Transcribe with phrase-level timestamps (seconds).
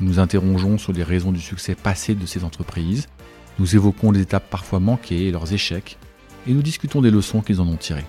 [0.00, 3.08] Nous interrogeons sur les raisons du succès passé de ces entreprises,
[3.58, 5.98] nous évoquons les étapes parfois manquées et leurs échecs,
[6.46, 8.06] et nous discutons des leçons qu'ils en ont tirées.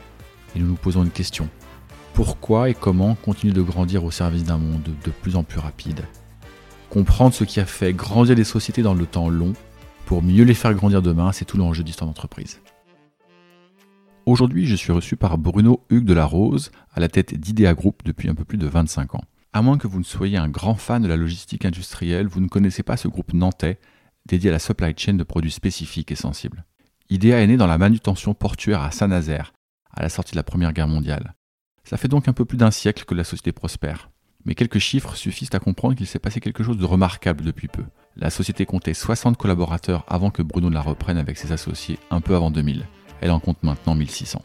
[0.55, 1.49] Et nous nous posons une question.
[2.13, 6.05] Pourquoi et comment continuer de grandir au service d'un monde de plus en plus rapide?
[6.89, 9.53] Comprendre ce qui a fait grandir les sociétés dans le temps long,
[10.05, 12.61] pour mieux les faire grandir demain, c'est tout l'enjeu d'histoire d'entreprise.
[14.25, 18.01] Aujourd'hui, je suis reçu par Bruno Hugues de la Rose, à la tête d'IDEA Group
[18.05, 19.23] depuis un peu plus de 25 ans.
[19.53, 22.47] À moins que vous ne soyez un grand fan de la logistique industrielle, vous ne
[22.47, 23.79] connaissez pas ce groupe nantais
[24.25, 26.63] dédié à la supply chain de produits spécifiques et sensibles.
[27.09, 29.51] IDEA est né dans la manutention portuaire à Saint-Nazaire,
[29.93, 31.33] à la sortie de la Première Guerre mondiale.
[31.83, 34.09] Ça fait donc un peu plus d'un siècle que la société prospère.
[34.45, 37.83] Mais quelques chiffres suffisent à comprendre qu'il s'est passé quelque chose de remarquable depuis peu.
[38.15, 42.35] La société comptait 60 collaborateurs avant que Bruno la reprenne avec ses associés un peu
[42.35, 42.87] avant 2000.
[43.19, 44.41] Elle en compte maintenant 1600.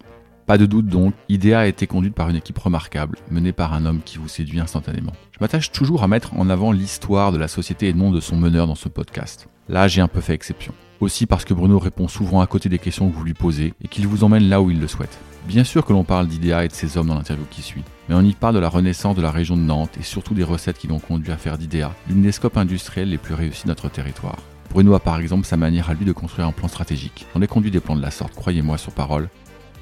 [0.46, 3.84] Pas de doute donc, IDEA a été conduite par une équipe remarquable, menée par un
[3.84, 5.10] homme qui vous séduit instantanément.
[5.32, 8.36] Je m'attache toujours à mettre en avant l'histoire de la société et nom de son
[8.36, 9.48] meneur dans ce podcast.
[9.68, 10.72] Là, j'ai un peu fait exception.
[11.00, 13.88] Aussi parce que Bruno répond souvent à côté des questions que vous lui posez et
[13.88, 15.18] qu'il vous emmène là où il le souhaite.
[15.48, 18.14] Bien sûr que l'on parle d'IDEA et de ses hommes dans l'interview qui suit, mais
[18.14, 20.78] on y parle de la renaissance de la région de Nantes et surtout des recettes
[20.78, 22.56] qui l'ont conduit à faire d'IDEA l'une des scopes
[22.96, 24.38] les plus réussis de notre territoire.
[24.70, 27.26] Bruno a par exemple sa manière à lui de construire un plan stratégique.
[27.34, 29.28] On ai conduit des plans de la sorte, croyez-moi sur parole,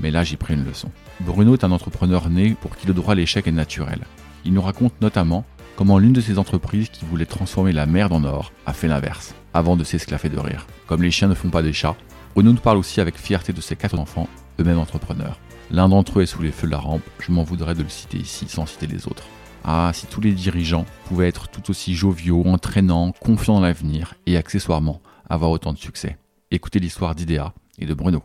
[0.00, 0.90] mais là j'ai pris une leçon.
[1.20, 4.00] Bruno est un entrepreneur né pour qui le droit à l'échec est naturel.
[4.44, 5.44] Il nous raconte notamment
[5.76, 9.34] comment l'une de ses entreprises qui voulait transformer la merde en or a fait l'inverse,
[9.52, 10.66] avant de s'esclaffer de rire.
[10.86, 11.96] Comme les chiens ne font pas des chats,
[12.34, 14.28] Bruno nous parle aussi avec fierté de ses quatre enfants,
[14.60, 15.38] eux-mêmes entrepreneurs.
[15.70, 17.88] L'un d'entre eux est sous les feux de la rampe, je m'en voudrais de le
[17.88, 19.24] citer ici sans citer les autres.
[19.64, 24.36] Ah, si tous les dirigeants pouvaient être tout aussi joviaux, entraînants, confiants dans l'avenir et
[24.36, 26.18] accessoirement avoir autant de succès.
[26.50, 28.22] Écoutez l'histoire d'IDEA et de Bruno.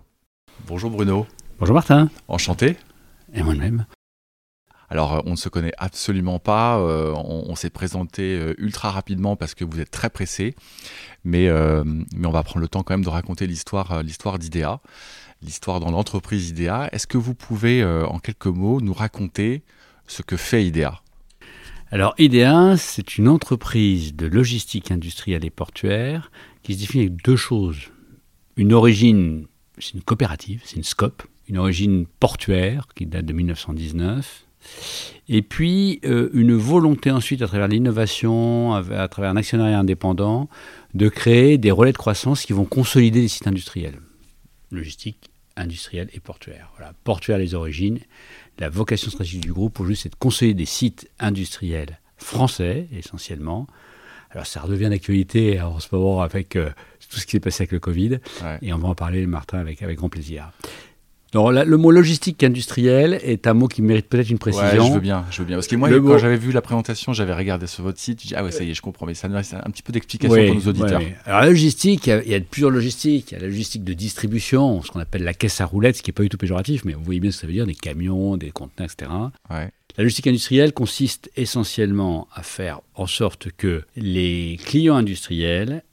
[0.67, 1.25] Bonjour Bruno.
[1.59, 2.09] Bonjour Martin.
[2.29, 2.77] Enchanté.
[3.33, 3.85] Et moi-même.
[4.89, 6.79] Alors, euh, on ne se connaît absolument pas.
[6.79, 10.55] Euh, on, s'est présenté euh, ultra rapidement parce que vous êtes très pressé.
[11.25, 11.49] Mais,
[12.15, 14.79] mais on va prendre le temps quand même de raconter l'histoire, l'histoire d'IDEA,
[15.41, 16.87] l'histoire dans l'entreprise IDEA.
[16.93, 19.63] Est-ce que vous pouvez, en quelques mots, nous raconter
[20.07, 21.01] ce que fait IDEA
[21.91, 26.31] Alors, IDEA, c'est une entreprise de logistique industrielle et portuaire
[26.63, 27.89] qui se définit avec deux choses.
[28.55, 29.45] Une origine,
[29.77, 34.45] c'est une coopérative, c'est une SCOP, une origine portuaire qui date de 1919
[35.27, 40.49] et puis, euh, une volonté ensuite, à travers l'innovation, à, travers un actionnariat indépendant,
[40.95, 43.99] de créer des relais de croissance qui vont consolider les sites industriels,
[44.71, 46.71] logistique, industriel et portuaire.
[46.77, 47.99] Voilà, portuaire les origines.
[48.57, 53.67] La vocation stratégique du groupe, aujourd'hui, c'est de consolider des sites industriels français, essentiellement.
[54.31, 56.69] Alors, ça redevient d'actualité en ce moment avec euh,
[57.09, 58.19] tout ce qui s'est passé avec le Covid.
[58.61, 60.51] Et on va en parler, Martin, avec, avec grand plaisir
[61.33, 64.83] le mot logistique industriel est un mot qui mérite peut-être une précision.
[64.83, 65.57] Ouais, je veux bien, je veux bien.
[65.57, 68.35] Parce que moi, quand j'avais vu la présentation, j'avais regardé sur votre site, je dis,
[68.35, 70.55] ah ouais, ça y est, je comprends, mais ça mérite un petit peu d'explication pour
[70.55, 71.01] nos auditeurs.
[71.25, 73.31] Alors, la logistique, il y, a, plusieurs logistiques.
[73.31, 76.01] Il y a la logistique de distribution, ce qu'on appelle la caisse à roulettes, ce
[76.01, 77.65] qui n'est pas du tout péjoratif, mais vous voyez bien ce que ça veut dire,
[77.65, 79.11] des camions, des conteneurs, etc.
[79.49, 85.83] La logistique industrielle consiste essentiellement à faire en sorte que les clients industriels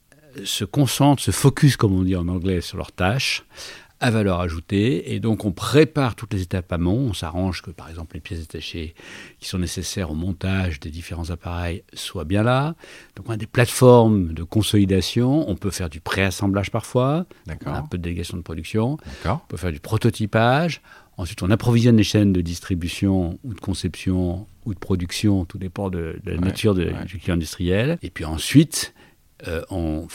[0.43, 3.43] se concentrent, se focus, comme on dit en anglais, sur leurs tâches,
[3.99, 5.13] à valeur ajoutée.
[5.13, 7.07] Et donc, on prépare toutes les étapes amont.
[7.09, 8.95] On s'arrange que, par exemple, les pièces détachées
[9.39, 12.75] qui sont nécessaires au montage des différents appareils soient bien là.
[13.15, 15.49] Donc, on a des plateformes de consolidation.
[15.49, 17.25] On peut faire du préassemblage parfois.
[17.65, 18.97] On a un peu de délégation de production.
[19.25, 20.81] On peut faire du prototypage.
[21.17, 25.89] Ensuite, on approvisionne les chaînes de distribution ou de conception ou de production, tout dépend
[25.89, 27.97] de, la nature du client industriel.
[28.03, 28.93] Et puis ensuite,
[29.47, 30.07] euh, on,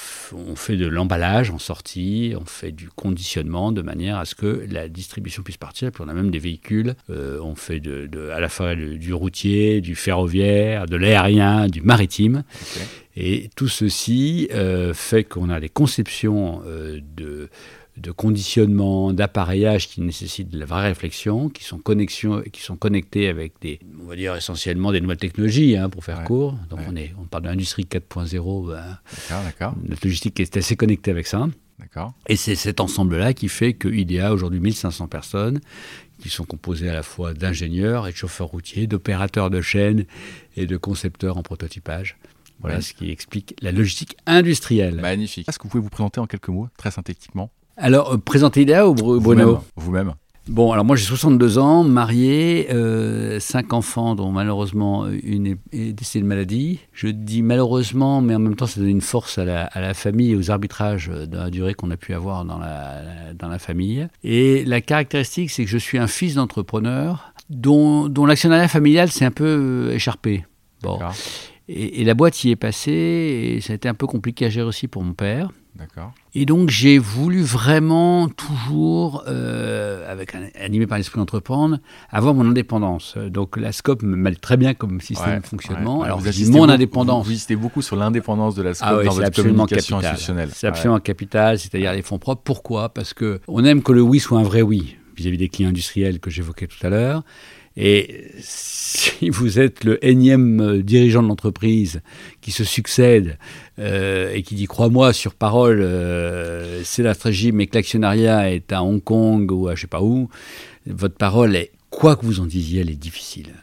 [0.57, 4.89] fait de l'emballage en sortie, on fait du conditionnement de manière à ce que la
[4.89, 5.93] distribution puisse partir.
[5.93, 9.81] Puis on a même des véhicules, euh, on fait de, à la fois du routier,
[9.81, 12.43] du ferroviaire, de l'aérien, du maritime.
[13.15, 17.49] Et tout ceci euh, fait qu'on a des conceptions de
[17.97, 23.29] de conditionnement, d'appareillage qui nécessitent de la vraie réflexion, qui sont, connexion, qui sont connectés
[23.29, 26.57] avec des, on va dire essentiellement des nouvelles technologies, hein, pour faire court.
[26.71, 28.69] Donc on, est, on parle de l'industrie 4.0.
[28.69, 28.99] Ben,
[29.45, 31.49] d'accord, Notre logistique est assez connectée avec ça.
[31.79, 32.15] D'accord.
[32.29, 35.61] Et c'est cet ensemble-là qui fait qu'il y a aujourd'hui 1500 personnes
[36.21, 40.05] qui sont composées à la fois d'ingénieurs et de chauffeurs routiers, d'opérateurs de chaîne
[40.57, 42.17] et de concepteurs en prototypage
[42.61, 45.01] Voilà ce qui explique la logistique industrielle.
[45.01, 45.49] Magnifique.
[45.49, 47.51] Est-ce que vous pouvez vous présenter en quelques mots, très synthétiquement?
[47.77, 50.15] Alors, euh, présenter Idea ou Bruno Vous-même.
[50.49, 56.25] Bon, alors moi j'ai 62 ans, marié, euh, cinq enfants dont malheureusement une est, décédée
[56.25, 56.81] de maladie.
[56.93, 60.37] Je dis malheureusement, mais en même temps ça donne une force à la, famille et
[60.37, 64.09] aux arbitrages de la durée qu'on a pu avoir dans la, dans la famille.
[64.25, 69.25] Et la caractéristique, c'est que je suis un fils d'entrepreneur dont, dont l'actionnariat familial s'est
[69.25, 69.45] un peu
[69.91, 70.45] euh, écharpé.
[70.83, 70.99] Bon.
[71.69, 74.67] Et, la boîte y est passée, et ça a été un peu compliqué à gérer
[74.67, 75.51] aussi pour mon père.
[76.35, 81.79] Et donc j'ai voulu vraiment toujours, euh, avec animé par l'esprit d'entreprendre,
[82.11, 83.17] avoir mon indépendance.
[83.17, 86.03] Donc la SCOP me mêle très bien comme système de fonctionnement.
[86.03, 87.27] Alors vous mon indépendance.
[87.27, 90.13] Vous insistez beaucoup sur l'indépendance de la SCOP ah dans votre communication capital.
[90.13, 90.51] institutionnelle.
[90.53, 92.43] C'est absolument capital, c'est-à-dire les fonds propres.
[92.45, 92.89] Pourquoi?
[92.91, 96.21] Parce que on aime que le oui soit un vrai oui vis-à-vis des clients industriels
[96.21, 97.23] que j'évoquais tout à l'heure.
[97.77, 102.03] Et si vous êtes le énième euh, dirigeant de l'entreprise
[102.41, 103.39] qui se succède
[103.79, 108.73] euh, et qui dit crois-moi sur parole, euh, c'est la stratégie, mais que l'actionnariat est
[108.73, 110.29] à Hong Kong ou à je sais pas où,
[110.87, 113.55] votre parole est, quoi que vous en disiez, elle est difficile.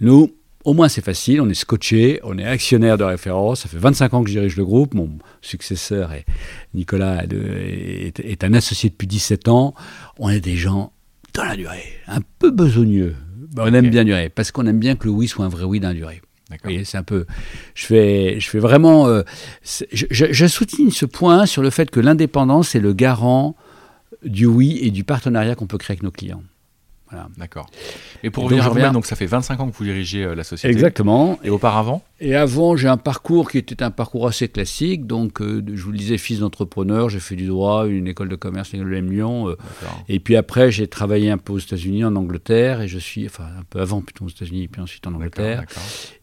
[0.00, 0.34] Nous,
[0.64, 4.14] au moins c'est facile, on est scotché, on est actionnaire de référence, ça fait 25
[4.14, 5.10] ans que je dirige le groupe, mon
[5.40, 6.10] successeur
[6.74, 9.74] Nicolas est un associé depuis 17 ans,
[10.18, 10.92] on est des gens
[11.34, 13.14] dans la durée, un peu besogneux,
[13.52, 15.64] bah, on aime bien durer, parce qu'on aime bien que le oui soit un vrai
[15.64, 16.20] oui d'un durée.
[16.84, 17.26] C'est un peu.
[17.74, 19.06] Je fais, je fais vraiment.
[19.06, 19.22] Euh,
[19.92, 23.54] je, je, souligne ce point sur le fait que l'indépendance est le garant
[24.24, 26.42] du oui et du partenariat qu'on peut créer avec nos clients.
[27.36, 27.70] D'accord.
[28.22, 30.72] Et pour revenir à donc ça fait 25 ans que vous dirigez euh, la société.
[30.72, 31.38] Exactement.
[31.42, 35.06] Et auparavant Et avant, j'ai un parcours qui était un parcours assez classique.
[35.06, 38.36] Donc, euh, je vous le disais, fils d'entrepreneur, j'ai fait du droit, une école de
[38.36, 39.48] commerce, l'école de Lyon.
[39.48, 39.56] Euh,
[40.08, 43.44] et puis après, j'ai travaillé un peu aux États-Unis, en Angleterre, et je suis, enfin,
[43.58, 45.64] un peu avant plutôt aux États-Unis, puis ensuite en Angleterre.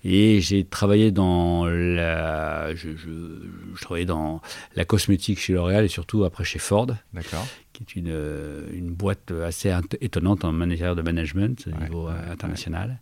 [0.04, 4.42] Et j'ai travaillé dans la, je, je, travaillais dans
[4.76, 6.88] la cosmétique chez L'Oréal et surtout après chez Ford.
[7.14, 12.08] D'accord qui est une, euh, une boîte assez étonnante en matière de management au niveau
[12.08, 12.98] euh, international.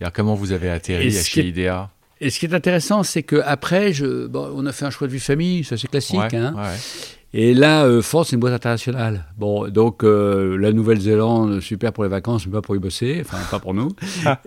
[0.00, 1.90] Alors comment vous avez atterri chez IDEA?
[2.20, 3.92] et ce qui est intéressant, c'est qu'après,
[4.28, 6.34] bon, on a fait un choix de vie famille, ça c'est classique.
[6.34, 6.54] Hein.
[7.32, 9.24] Et là, euh, Ford, c'est une boîte internationale.
[9.38, 13.58] Bon, donc la Nouvelle-Zélande, super pour les vacances, mais pas pour y bosser, enfin pas
[13.58, 13.88] pour nous.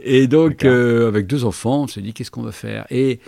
[0.04, 2.86] et donc, avec deux enfants, on s'est dit qu'est-ce qu'on va faire?
[2.92, 3.20] Et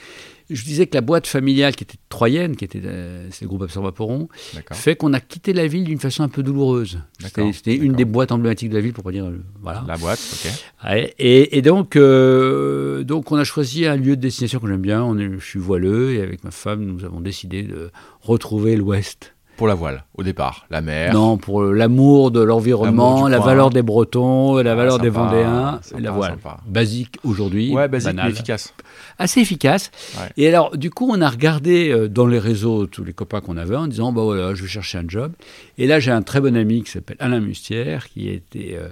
[0.49, 3.63] je disais que la boîte familiale qui était troyenne, qui était euh, c'est le groupe
[3.63, 4.29] Absorbaporon,
[4.71, 6.99] fait qu'on a quitté la ville d'une façon un peu douloureuse.
[7.19, 9.83] C'était une des boîtes emblématiques de la ville, pour pas dire euh, voilà.
[9.87, 11.13] La boîte, ok.
[11.17, 15.03] et, donc, euh, donc on a choisi un lieu de destination que j'aime bien.
[15.03, 19.34] On est, je suis voileux et avec ma femme, nous avons décidé de retrouver l'Ouest.
[19.57, 21.13] Pour la voile, au départ, la mer.
[21.13, 26.11] Non, pour l'amour de l'environnement, la valeur des Bretons, la ah, valeur des Vendéens, la
[26.11, 26.37] voile.
[26.67, 27.73] Basique aujourd'hui.
[27.73, 28.73] Ouais, basique mais efficace.
[29.17, 29.91] Assez efficace.
[30.35, 33.55] Et alors, du coup, on a regardé euh, dans les réseaux tous les copains qu'on
[33.55, 35.31] avait en disant, bah voilà, je vais chercher un job.
[35.77, 38.89] Et là, j'ai un très bon ami qui s'appelle Alain Mustière, qui était, euh,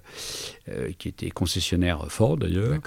[0.70, 2.80] euh, qui était concessionnaire fort d'ailleurs,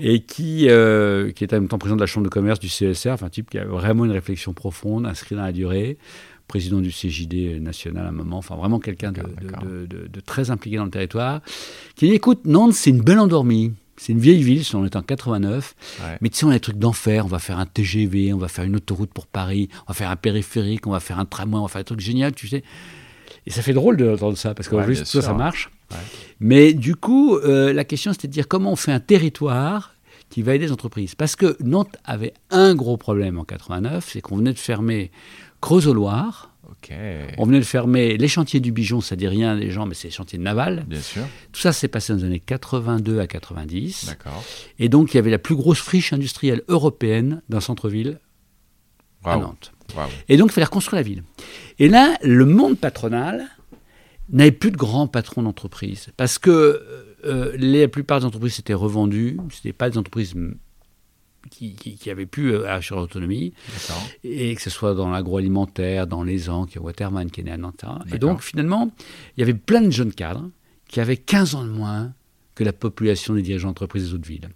[0.00, 3.10] et qui, qui est en même temps président de la chambre de commerce du CSR,
[3.10, 5.98] enfin, un type qui a vraiment une réflexion profonde, inscrit dans la durée
[6.48, 10.90] président du CJD national à un moment, enfin vraiment quelqu'un de, très impliqué dans le
[10.90, 11.40] territoire,
[11.94, 13.72] qui dit écoute, Nantes, c'est une belle endormie.
[13.98, 15.74] C'est une vieille ville, on est en 89,
[16.20, 17.24] mais tu sais, on a des trucs d'enfer.
[17.24, 20.10] On va faire un TGV, on va faire une autoroute pour Paris, on va faire
[20.10, 22.62] un périphérique, on va faire un tramway, on va faire des trucs géniaux, tu sais.
[23.46, 25.70] Et ça fait drôle d'entendre ça, parce qu'aujourd'hui, tout ça, ça marche.
[26.40, 29.94] Mais du coup, euh, la question, c'était de dire comment on fait un territoire
[30.30, 31.14] qui va aider les entreprises.
[31.14, 35.10] Parce que Nantes avait un gros problème en 89, c'est qu'on venait de fermer
[35.60, 36.56] Creuse-au-Loir.
[37.38, 40.08] On venait de fermer les chantiers du Bijon, ça dit rien des gens, mais c'est
[40.08, 40.84] les chantiers navals.
[40.86, 41.22] Bien sûr.
[41.52, 44.06] Tout ça s'est passé dans les années 82 à 90.
[44.06, 44.44] D'accord.
[44.78, 48.20] Et donc, il y avait la plus grosse friche industrielle européenne d'un centre-ville
[49.24, 49.72] à Nantes.
[50.28, 51.24] Et donc, il fallait reconstruire la ville.
[51.78, 53.46] Et là, le monde patronal
[54.28, 56.08] n'avait plus de grands patrons d'entreprise.
[56.16, 56.82] Parce que
[57.24, 59.38] euh, la plupart des entreprises s'étaient revendues.
[59.50, 60.34] Ce n'étaient pas des entreprises
[61.50, 63.52] qui, qui, avaient pu euh, assurer l'autonomie,
[64.24, 67.52] et que ce soit dans l'agroalimentaire, dans les ans, qui est Waterman qui est né
[67.52, 67.84] à Nantes.
[68.12, 68.90] Et donc finalement,
[69.36, 70.50] il y avait plein de jeunes cadres
[70.88, 72.12] qui avaient 15 ans de moins
[72.54, 74.48] que la population des dirigeants d'entreprise des autres villes.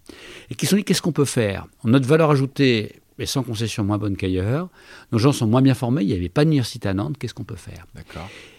[0.51, 1.67] Et qui se sont dit qu'est-ce qu'on peut faire?
[1.85, 4.69] Notre valeur ajoutée est sans concession moins bonne qu'ailleurs.
[5.13, 6.03] Nos gens sont moins bien formés.
[6.03, 7.17] Il n'y avait pas d'université à Nantes.
[7.19, 7.87] Qu'est-ce qu'on peut faire?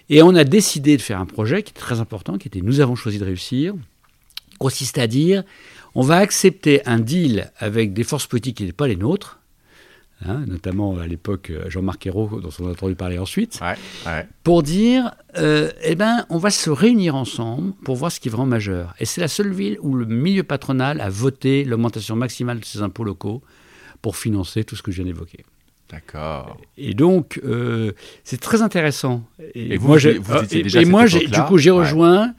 [0.10, 2.80] Et on a décidé de faire un projet qui était très important, qui était Nous
[2.80, 3.74] avons choisi de réussir,
[4.60, 5.44] consiste à dire
[5.96, 9.40] on va accepter un deal avec des forces politiques qui n'étaient pas les nôtres,
[10.26, 13.60] hein, notamment à l'époque euh, Jean-Marc Ayrault, dont on a entendu parler ensuite,
[14.44, 18.32] pour dire, euh, eh ben, on va se réunir ensemble pour voir ce qui est
[18.32, 18.94] vraiment majeur.
[19.00, 22.82] Et c'est la seule ville où le milieu patronal a voté l'augmentation maximale de ses
[22.82, 23.42] impôts locaux
[24.02, 25.44] pour financer tout ce que je viens d'évoquer.
[25.92, 26.58] D'accord.
[26.78, 27.92] Et donc, euh,
[28.24, 29.24] c'est très intéressant.
[29.56, 32.34] Et, vous, moi, j'ai, vous étiez déjà et, moi, du coup, j'ai rejoint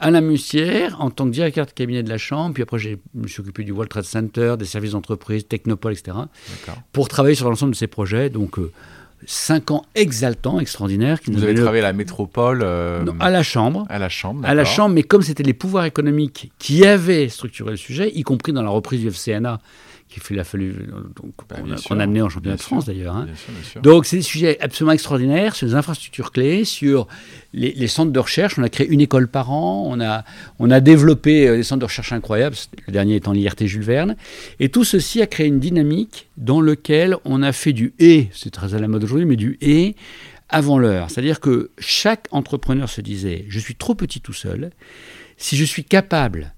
[0.00, 2.54] Alain Mussière en tant que directeur de cabinet de la Chambre.
[2.54, 6.16] Puis après, je me suis occupé du World Trade Center, des services d'entreprise, Technopole, etc.
[6.92, 8.30] Pour travailler sur l'ensemble de ces projets.
[8.30, 8.72] Donc, euh,
[9.26, 11.20] cinq ans exaltants, extraordinaires.
[11.20, 13.86] Qui vous avez travaillé à la métropole euh, À la Chambre.
[13.88, 17.72] À la Chambre, À la Chambre, mais comme c'était les pouvoirs économiques qui avaient structuré
[17.72, 19.60] le sujet, y compris dans la reprise du FCNA,
[20.08, 20.74] qu'il a fallu
[21.48, 21.56] bah,
[21.86, 23.16] qu'on a, amené en championnat de France d'ailleurs.
[23.16, 23.26] Hein.
[23.82, 27.08] Donc c'est des sujets absolument extraordinaires sur les infrastructures clés, sur
[27.52, 28.58] les, centres de recherche.
[28.58, 30.24] On a créé une école par an, on a,
[30.58, 32.56] on a développé euh, des centres de recherche incroyables,
[32.86, 34.16] le dernier étant l'IRT Jules Verne.
[34.60, 38.50] Et tout ceci a créé une dynamique dans laquelle on a fait du et, c'est
[38.50, 39.96] très à la mode aujourd'hui, mais du et
[40.48, 41.10] avant l'heure.
[41.10, 44.70] C'est-à-dire que chaque entrepreneur se disait, je suis trop petit tout seul,
[45.36, 46.53] si je suis capable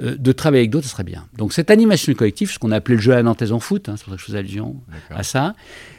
[0.00, 1.26] euh, de travailler avec d'autres, ce serait bien.
[1.36, 3.88] Donc cette animation collective, ce qu'on a appelé le jeu à la Nantaise en foot,
[3.88, 4.76] hein, c'est pour ça que je faisais allusion
[5.10, 5.54] à ça,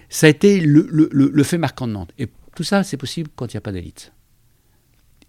[0.09, 2.11] ça a été le, fait marquant de Nantes.
[2.17, 4.11] Et tout ça, c'est possible quand il n'y a pas d'élite.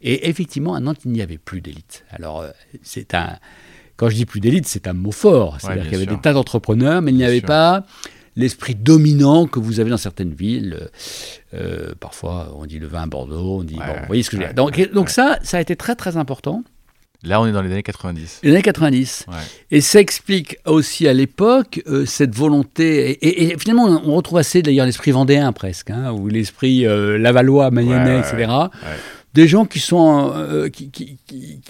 [0.02, 2.04] Et effectivement, à Nantes, il n'y avait plus d'élite.
[2.10, 2.50] Alors, euh,
[2.82, 3.36] c'est un.
[3.96, 5.60] Quand je dis plus d'élite, c'est un mot fort.
[5.60, 7.84] C'est-à-dire qu'il y avait des tas d'entrepreneurs, mais il n'y avait pas
[8.34, 10.88] l'esprit dominant que vous avez dans certaines villes.
[11.52, 13.74] Euh, parfois, on dit le vin à Bordeaux, on dit.
[13.74, 14.54] bon, vous voyez ce que je veux dire.
[14.54, 16.64] Donc, donc ça, ça a été très, très important.
[17.22, 18.40] Là, on est dans les années 90.
[18.42, 19.26] Les années 90.
[19.70, 23.18] Et ça explique aussi à l'époque euh, cette volonté.
[23.20, 28.20] Et, finalement, on retrouve assez d'ailleurs l'esprit vendéen presque, hein, ou l'esprit euh, lavallois, mayennais,
[28.20, 28.48] etc
[29.32, 31.60] des gens qui sont euh, qui, qui, qui,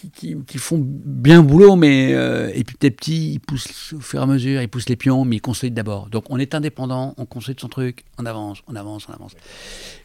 [0.47, 4.21] qui, font bien boulot, mais euh, et puis petit à petit, ils poussent au fur
[4.21, 6.09] et à mesure, ils poussent les pions, mais ils consolident d'abord.
[6.09, 9.33] Donc on est indépendant, on consolide son truc, on avance, on avance, on avance.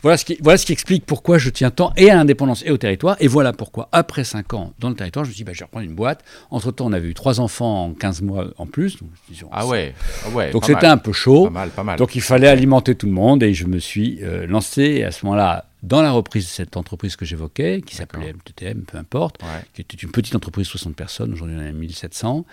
[0.02, 2.72] Voilà ce qui, voilà ce qui explique pourquoi je tiens tant et à l'indépendance et
[2.72, 3.16] au territoire.
[3.22, 5.60] Et voilà pourquoi, après 5 ans dans le territoire, je me suis dit, bah, je
[5.60, 6.26] vais reprendre une boîte.
[6.52, 8.98] Entre-temps, on avait eu trois enfants en 15 mois en plus.
[9.00, 9.10] Donc,
[9.52, 9.94] ah ouais,
[10.26, 11.46] ah ouais Donc c'était un peu chaud.
[11.46, 11.98] Pas mal, pas mal.
[11.98, 14.82] Donc il fallait alimenter tout le monde et je me suis euh, lancé.
[14.82, 18.84] Et à ce moment-là, dans la reprise de cette entreprise que j'évoquais, qui s'appelait MTTM,
[18.84, 19.40] peu importe,
[19.74, 22.46] qui était une petite entreprise, 60 personnes, aujourd'hui on en a 1700.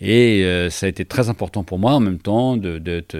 [0.00, 3.14] Et euh, ça a été très important pour moi en même temps d'être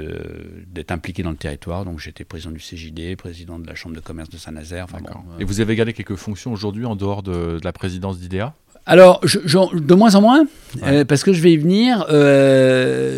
[0.90, 1.84] impliqué dans le territoire.
[1.84, 4.86] Donc j'étais président du CJD, président de la Chambre de commerce de Saint-Nazaire.
[4.86, 8.54] Enfin, euh, Et vous avez gardé quelques fonctions aujourd'hui en dehors de, la présidence d'IDEA
[8.84, 10.44] alors, de moins en moins,
[10.82, 12.04] euh, parce que je vais y venir.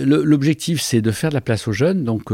[0.05, 2.05] L'objectif, c'est de faire de la place aux jeunes.
[2.05, 2.31] Donc,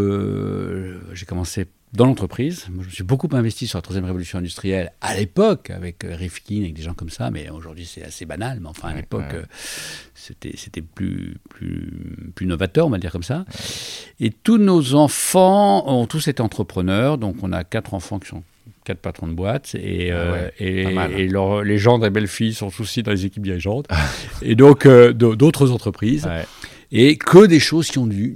[1.14, 2.66] j'ai commencé dans l'entreprise.
[2.70, 6.14] Moi, je me suis beaucoup investi sur la troisième révolution industrielle à l'époque, avec euh,
[6.14, 8.58] Rifkin, avec des gens comme ça, mais aujourd'hui c'est assez banal.
[8.60, 9.42] Mais enfin, à l'époque, euh,
[10.14, 13.44] c'était, c'était plus, plus, plus novateur, on va dire comme ça.
[14.20, 18.44] Et tous nos enfants ont tous été entrepreneurs, donc on a quatre enfants qui sont
[18.84, 20.84] quatre patrons de boîte et, ah euh, et,
[21.24, 21.28] et
[21.64, 23.86] les gendres et belles-filles sont aussi dans les équipes dirigeantes
[24.42, 26.26] et donc d'autres entreprises
[26.92, 28.34] et que des choses qui, ont du,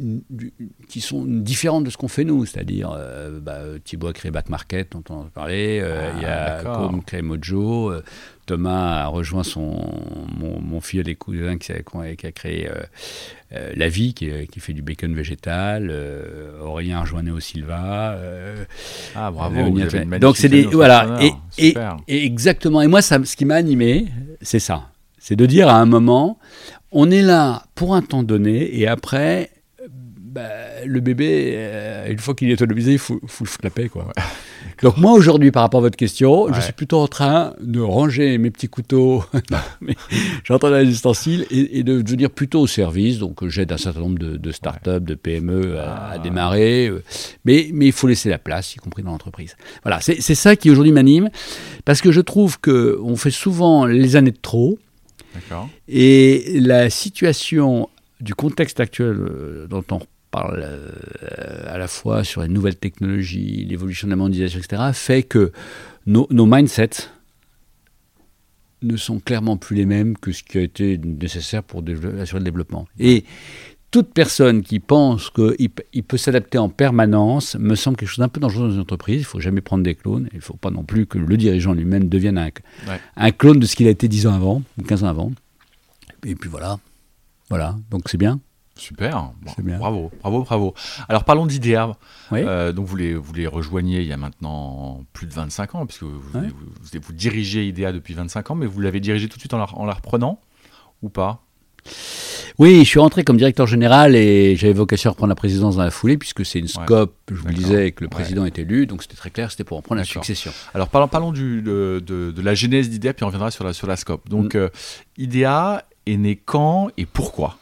[0.95, 2.47] qui sont différentes de ce qu'on fait nous.
[2.47, 6.25] C'est-à-dire, euh, bah, Thibaut a créé Back Market, dont on a parlé, euh, il y
[6.25, 8.05] a Com créé Mojo, euh,
[8.47, 9.75] Thomas a rejoint son,
[10.39, 11.73] mon, mon fils des cousins qui,
[12.17, 12.71] qui, a créé
[13.51, 15.93] La Vie, qui, qui, fait du bacon végétal,
[16.63, 18.17] Aurélien a rejoint Neo Silva.
[19.17, 19.77] ah, bravo,
[20.21, 20.63] Donc, c'est des.
[20.63, 21.75] Voilà, et, et,
[22.07, 22.83] et, exactement.
[22.83, 24.07] Et moi, ça, ce qui m'a animé,
[24.43, 24.91] c'est ça.
[25.19, 26.39] C'est de dire à un moment,
[26.93, 29.51] on est là pour un temps donné et après,
[30.35, 33.89] bah, le bébé, euh, une fois qu'il est autonomisé, il faut, faut, la paix.
[33.89, 34.13] Quoi.
[34.83, 38.37] Donc moi aujourd'hui, par rapport à votre question, je suis plutôt en train de ranger
[38.39, 39.25] mes petits couteaux,
[40.45, 43.19] j'entends les ustensiles, et, et, de devenir plutôt au service.
[43.19, 46.19] Donc j'aide un certain nombre de, de startups, de PME à, ah.
[46.19, 47.05] démarrer, euh,
[47.45, 49.57] mais, mais il faut laisser la place, y compris dans l'entreprise.
[49.85, 51.31] Voilà, c'est ça qui aujourd'hui m'anime,
[51.85, 54.79] parce que je trouve qu'on fait souvent les années de trop,
[55.87, 57.89] et la situation
[58.21, 60.01] du contexte actuel euh, dont on
[60.35, 65.23] parle euh, à la fois sur les nouvelles technologies, l'évolution de la mondialisation, etc., fait
[65.23, 65.53] que
[66.07, 67.09] nos, mindsets
[68.83, 71.85] ne sont clairement plus les mêmes que ce qui a été nécessaire pour
[72.21, 72.89] assurer le développement.
[72.99, 73.25] Et
[73.93, 78.29] toute personne qui pense qu'il il peut s'adapter en permanence me semble quelque chose d'un
[78.29, 79.19] peu dangereux dans une entreprise.
[79.19, 80.29] Il ne faut jamais prendre des clones.
[80.33, 82.51] Il ne faut pas non plus que le dirigeant lui-même devienne un,
[83.17, 85.33] un, clone de ce qu'il a été 10 ans avant, ou 15 ans avant.
[86.27, 86.81] Et puis voilà.
[87.49, 87.77] Voilà.
[87.91, 88.41] Donc c'est bien.
[88.77, 89.79] Super, bien.
[89.79, 90.75] bravo, bravo, bravo.
[91.09, 91.97] Alors parlons d'IDEA.
[92.33, 95.87] Euh, donc vous les, vous les rejoignez il y a maintenant plus de 25 ans,
[95.87, 99.41] puisque vous, vous, vous, dirigez IDEA depuis 25 ans, mais vous l'avez dirigé tout de
[99.41, 100.41] suite en la, en la reprenant
[101.03, 101.45] ou pas?
[102.59, 105.83] Oui, je suis rentré comme directeur général et j'avais vocation à reprendre la présidence dans
[105.83, 108.87] la foulée, puisque c'est une scope, je vous le disais, que le président est élu,
[108.87, 110.53] donc c'était très clair, c'était pour en prendre la succession.
[110.73, 113.87] Alors parlons, parlons du, de, de, la genèse d'IDEA, puis on reviendra sur la, sur
[113.89, 114.29] la scope.
[114.29, 114.59] Donc mm.
[114.59, 114.69] euh,
[115.19, 117.59] IDEA est né quand et pourquoi?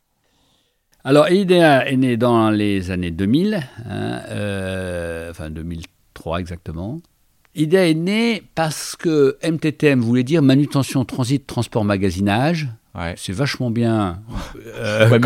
[1.05, 7.01] Alors, IDEA est né dans les années 2000, hein, euh, enfin 2003 exactement.
[7.57, 12.69] IDEA est né parce que MTTM voulait dire manutention, transit, transport, magasinage.
[13.17, 14.21] C'est vachement bien.
[14.75, 15.19] Euh,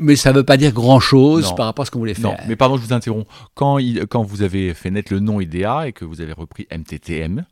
[0.00, 2.30] mais, ça ne veut pas dire grand-chose par rapport à ce qu'on voulait faire.
[2.30, 3.26] Non, mais pardon, je vous interromps.
[3.54, 7.44] Quand, quand vous avez fait naître le nom IDEA et que vous avez repris MTTM,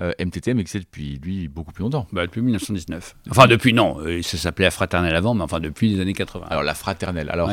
[0.00, 2.06] euh, MTTM existe depuis lui beaucoup plus longtemps.
[2.12, 3.14] Bah, depuis 1919.
[3.30, 6.46] Enfin depuis non, euh, ça s'appelait la fraternelle avant, mais enfin depuis les années 80.
[6.48, 7.28] Alors la fraternelle.
[7.30, 7.50] Alors.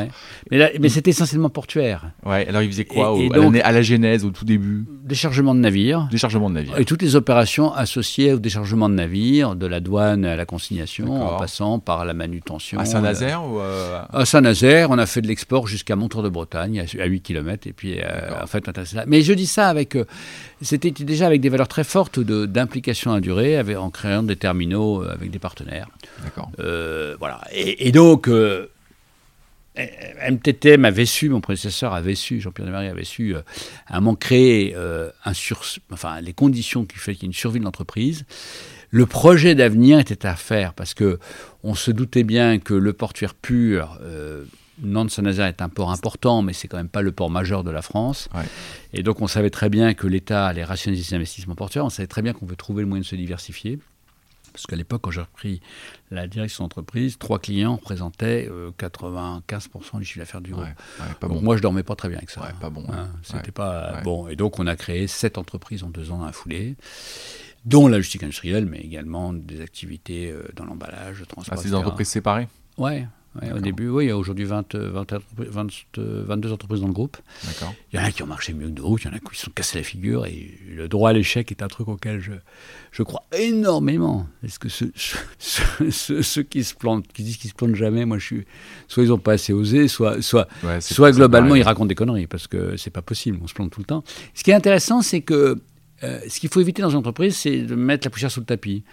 [0.50, 2.10] Mais, mais c'était essentiellement portuaire.
[2.24, 2.46] Ouais.
[2.48, 3.14] Alors il faisait quoi
[3.62, 4.86] à, la genèse, au tout début?
[5.04, 6.08] Déchargement de navires.
[6.10, 6.78] Déchargement de navires.
[6.78, 11.22] Et toutes les opérations associées au déchargement de navires, de la douane à la consignation,
[11.22, 12.78] en passant par la manutention.
[12.78, 16.84] À Saint-Nazaire ou euh, À Saint-Nazaire, on a fait de l'export jusqu'à Montour de Bretagne,
[16.98, 17.98] à 8 km, et puis
[18.40, 18.64] en fait,
[19.06, 19.96] mais je dis ça avec,
[20.62, 25.02] c'était déjà avec des valeurs très fortes d'implication à durée avec, en créant des terminaux
[25.02, 25.88] euh, avec des partenaires.
[26.22, 26.50] D'accord.
[26.58, 27.40] Euh, voilà.
[27.52, 28.66] Et, donc, euh,
[29.76, 33.42] MTTM avait su, mon prédécesseur avait su, Jean-Pierre Desmarais avait su, à
[33.96, 34.74] un moment créer
[35.24, 38.24] un sur, enfin, les conditions qui fait qu'il y ait une survie de l'entreprise.
[38.90, 41.18] Le projet d'avenir était à faire parce que
[41.62, 43.98] on se doutait bien que le portuaire pur
[44.82, 47.82] Nantes-Saint-Nazaire est un port important, mais c'est quand même pas le port majeur de la
[47.82, 48.28] France.
[48.92, 51.84] Et donc on savait très bien que l'État allait rationaliser ses investissements portuaires.
[51.84, 53.78] On savait très bien qu'on veut trouver le moyen de se diversifier.
[54.52, 55.60] Parce qu'à l'époque, quand j'ai repris
[56.10, 59.40] la direction d'entreprise, trois clients représentaient 95%
[59.94, 60.66] euh, du chiffre d'affaires du groupe.
[61.20, 61.40] bon.
[61.40, 62.52] Moi, je dormais pas très bien avec ça.
[62.60, 62.84] pas bon.
[62.92, 64.26] Hein, c'était pas bon.
[64.26, 66.76] Et donc, on a créé sept entreprises en deux ans dans la foulée
[67.64, 71.58] dont la logistique industrielle, mais également des activités euh, dans l'emballage, le transport.
[71.58, 72.48] Ah, c'est des entreprises séparées?
[72.78, 73.06] Ouais,
[73.36, 77.16] au début, oui, il y a aujourd'hui 20, 22 entreprises dans le groupe.
[77.92, 79.36] Il y en a qui ont marché mieux que d'autres, il y en a qui
[79.36, 82.32] se sont cassés la figure, et le droit à l'échec est un truc auquel je,
[82.90, 84.26] je crois énormément.
[84.44, 84.92] Est-ce que ceux,
[85.40, 88.46] ceux, qui se plantent, qui disent qu'ils se plantent jamais, moi je suis,
[88.88, 90.48] soit ils n'ont pas assez osé, soit, soit,
[90.80, 93.80] soit globalement ils racontent des conneries, parce que c'est pas possible, on se plante tout
[93.80, 94.02] le temps.
[94.34, 95.56] Ce qui est intéressant, c'est que
[96.02, 98.46] euh, ce qu'il faut éviter dans une entreprise, c'est de mettre la poussière sous le
[98.46, 98.84] tapis.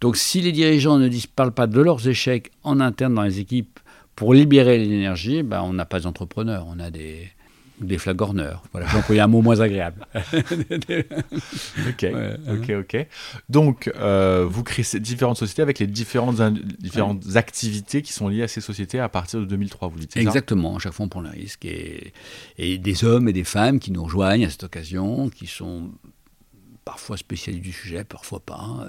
[0.00, 3.40] Donc si les dirigeants ne disent, parlent pas de leurs échecs en interne dans les
[3.40, 3.78] équipes,
[4.16, 7.28] pour libérer l'énergie, ben, on n'a pas d'entrepreneurs, on a des,
[7.80, 8.62] des flagorneurs.
[8.72, 10.06] Voilà, j'ai employé un mot moins agréable.
[10.14, 12.06] ok,
[12.50, 13.06] ok, ok.
[13.48, 16.40] Donc, euh, vous créez ces différentes sociétés avec les différentes,
[16.80, 20.76] différentes activités qui sont liées à ces sociétés à partir de 2003, vous dites Exactement,
[20.76, 21.66] à chaque fois on prend le risque.
[21.66, 22.12] Et,
[22.56, 25.90] et des hommes et des femmes qui nous rejoignent à cette occasion, qui sont
[26.86, 28.86] parfois spécialistes du sujet, parfois pas.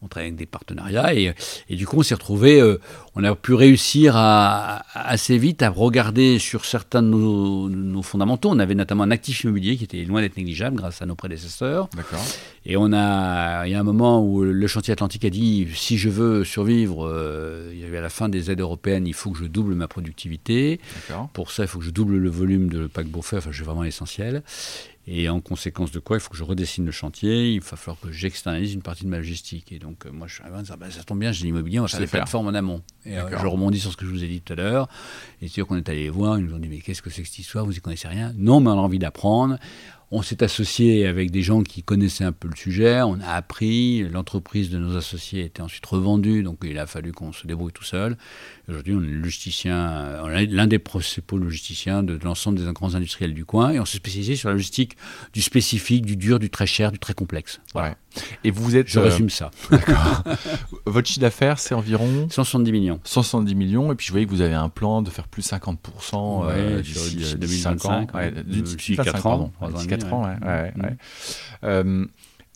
[0.00, 1.34] On travaille avec des partenariats et,
[1.70, 2.80] du coup on s'est retrouvé, euh,
[3.16, 8.48] on a pu réussir à, assez vite à regarder sur certains de nos, fondamentaux.
[8.50, 11.88] On avait notamment un actif immobilier qui était loin d'être négligeable grâce à nos prédécesseurs.
[11.96, 12.24] D'accord.
[12.64, 15.98] Et on a, il y a un moment où le chantier Atlantique a dit si
[15.98, 19.30] je veux survivre, euh, il y avait à la fin des aides européennes, il faut
[19.32, 20.80] que je double ma productivité.
[21.32, 23.38] Pour ça, il faut que je double le volume de paquebot fait.
[23.38, 24.42] Enfin, j'ai vraiment l'essentiel.
[25.10, 27.98] Et en conséquence de quoi, il faut que je redessine le chantier, il va falloir
[27.98, 29.72] que j'externalise une partie de ma logistique.
[29.72, 31.78] Et donc, euh, moi, je suis arrivé à dire, bah, ça tombe bien, j'ai l'immobilier,
[31.78, 32.82] on va faire des plateformes en amont.
[33.06, 34.86] Et euh, je rebondis sur ce que je vous ai dit tout à l'heure.
[35.40, 37.08] Et c'est sûr qu'on est allé les voir, ils nous ont dit, mais qu'est-ce que
[37.08, 38.34] c'est que cette histoire Vous y connaissez rien?
[38.36, 39.56] Non, mais on a envie d'apprendre.
[40.10, 44.08] On s'est associé avec des gens qui connaissaient un peu le sujet, on a appris,
[44.08, 47.84] l'entreprise de nos associés était ensuite revendue, donc il a fallu qu'on se débrouille tout
[47.84, 48.16] seul.
[48.68, 53.44] Aujourd'hui, on est logisticien, euh, l'un des principaux logisticiens de, l'ensemble des grands industriels du
[53.44, 54.96] coin, et on se spécialisé sur la logistique
[55.34, 57.60] du spécifique, du dur, du très cher, du très complexe.
[57.74, 57.94] Voilà.
[58.44, 58.88] Et vous êtes.
[58.88, 59.50] Je euh, résume ça.
[60.86, 63.00] Votre chiffre d'affaires, c'est environ 170 millions.
[63.04, 63.92] 170 millions.
[63.92, 65.76] Et puis je voyais que vous avez un plan de faire plus 50%
[66.14, 68.10] euh, ouais, euh, d'ici 2025.
[68.12, 68.46] 5 ans,
[69.06, 69.52] 4 ans.
[70.04, 70.96] Mm.
[71.64, 72.06] Euh,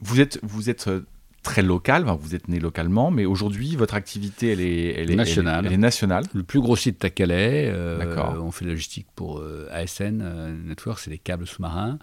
[0.03, 1.07] vous êtes, vous êtes euh,
[1.43, 5.67] très local, vous êtes né localement, mais aujourd'hui, votre activité, elle est, nationale.
[5.67, 6.25] Elle nationale.
[6.35, 7.71] Le plus gros site à Calais.
[7.73, 10.23] Euh, on fait de la logistique pour ASN
[10.65, 11.99] Network, c'est des câbles sous-marins.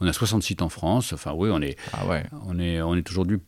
[0.00, 1.12] On a 60 sites en France.
[1.12, 2.04] Enfin, oui, on est, ah
[2.46, 3.38] on est, on est aujourd'hui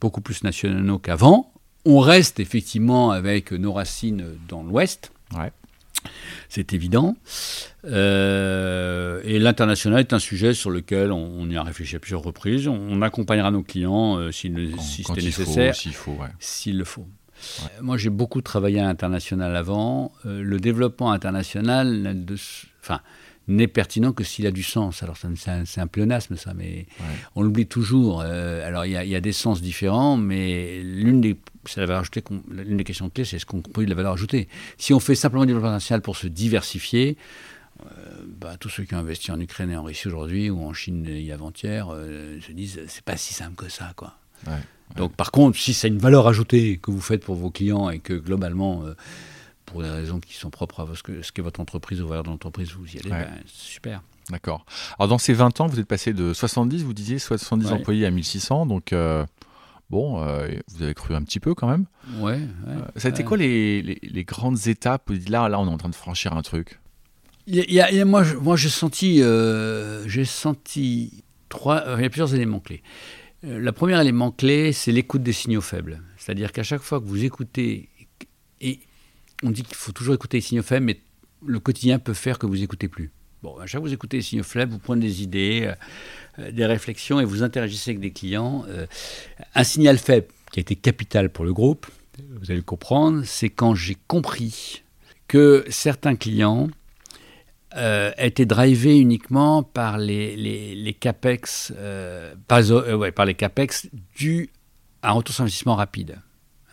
[0.00, 1.52] beaucoup plus nationaux qu'avant.
[1.84, 5.10] On reste effectivement avec nos racines dans l'Ouest
[6.48, 7.16] c'est évident.
[7.84, 12.68] Euh, et l'international est un sujet sur lequel on, y a réfléchi à plusieurs reprises.
[12.68, 14.52] On, accompagnera nos clients euh, si
[15.04, 16.18] c'était nécessaire, s'il faut.
[16.38, 17.06] S'il le faut.
[17.80, 20.12] Moi, j'ai beaucoup travaillé à l'international avant.
[20.26, 22.16] Euh, le développement international,
[22.80, 23.00] enfin,
[23.48, 25.02] n'est pertinent que s'il a du sens.
[25.02, 26.86] Alors, c'est un, pléonasme, ça, mais
[27.34, 28.20] on l'oublie toujours.
[28.20, 31.36] alors, il y, y, a des sens différents, mais l'une des
[31.76, 32.24] la valeur ajoutée.
[32.50, 34.48] L'une des questions clés, c'est est-ce qu'on produit de la valeur ajoutée?
[34.78, 37.16] Si on fait simplement du développement international pour se diversifier,
[37.84, 37.86] euh,
[38.40, 41.04] bah, tous ceux qui ont investi en Ukraine et en Russie aujourd'hui ou en Chine
[41.08, 44.14] il y avant-hier euh, se disent c'est pas si simple que ça, quoi.
[44.96, 48.00] Donc, par contre, si c'est une valeur ajoutée que vous faites pour vos clients et
[48.00, 48.94] que globalement, euh,
[49.72, 52.22] pour des raisons qui sont propres à ce que ce qu'est votre entreprise ou valeur
[52.22, 54.02] de l'entreprise, vous y allez, ben, super.
[54.30, 54.64] D'accord.
[54.98, 58.10] Alors dans ces 20 ans, vous êtes passé de 70, vous disiez 70 employés à
[58.10, 59.24] 1600, donc euh,
[59.90, 61.86] bon, euh, vous avez cru un petit peu quand même.
[62.18, 62.40] Ouais.
[62.96, 65.94] ça a été quoi les, les, grandes étapes Là, là, on est en train de
[65.94, 66.78] franchir un truc?
[67.46, 69.22] Il y a, moi, moi j'ai senti,
[70.06, 72.82] j'ai senti trois, il y a plusieurs éléments clés.
[73.42, 76.00] Le premier élément clé, c'est l'écoute des signaux faibles.
[76.16, 77.88] C'est-à-dire qu'à chaque fois que vous écoutez,
[78.60, 78.78] et
[79.42, 81.00] on dit qu'il faut toujours écouter les signaux faibles, mais
[81.44, 83.10] le quotidien peut faire que vous écoutez plus.
[83.42, 85.72] Bon, à chaque fois vous écoutez les signaux faibles, vous prenez des idées,
[86.38, 88.64] euh, des réflexions et vous interagissez avec des clients.
[88.68, 88.86] Euh,
[89.54, 91.86] un signal faible qui a été capital pour le groupe,
[92.40, 94.84] vous allez le comprendre, c'est quand j'ai compris
[95.26, 96.68] que certains clients
[97.74, 101.72] euh, étaient drivés uniquement par les, les, capex,
[102.46, 102.60] par,
[103.14, 104.50] par les capex dus
[105.02, 106.18] un retour sur investissement rapide.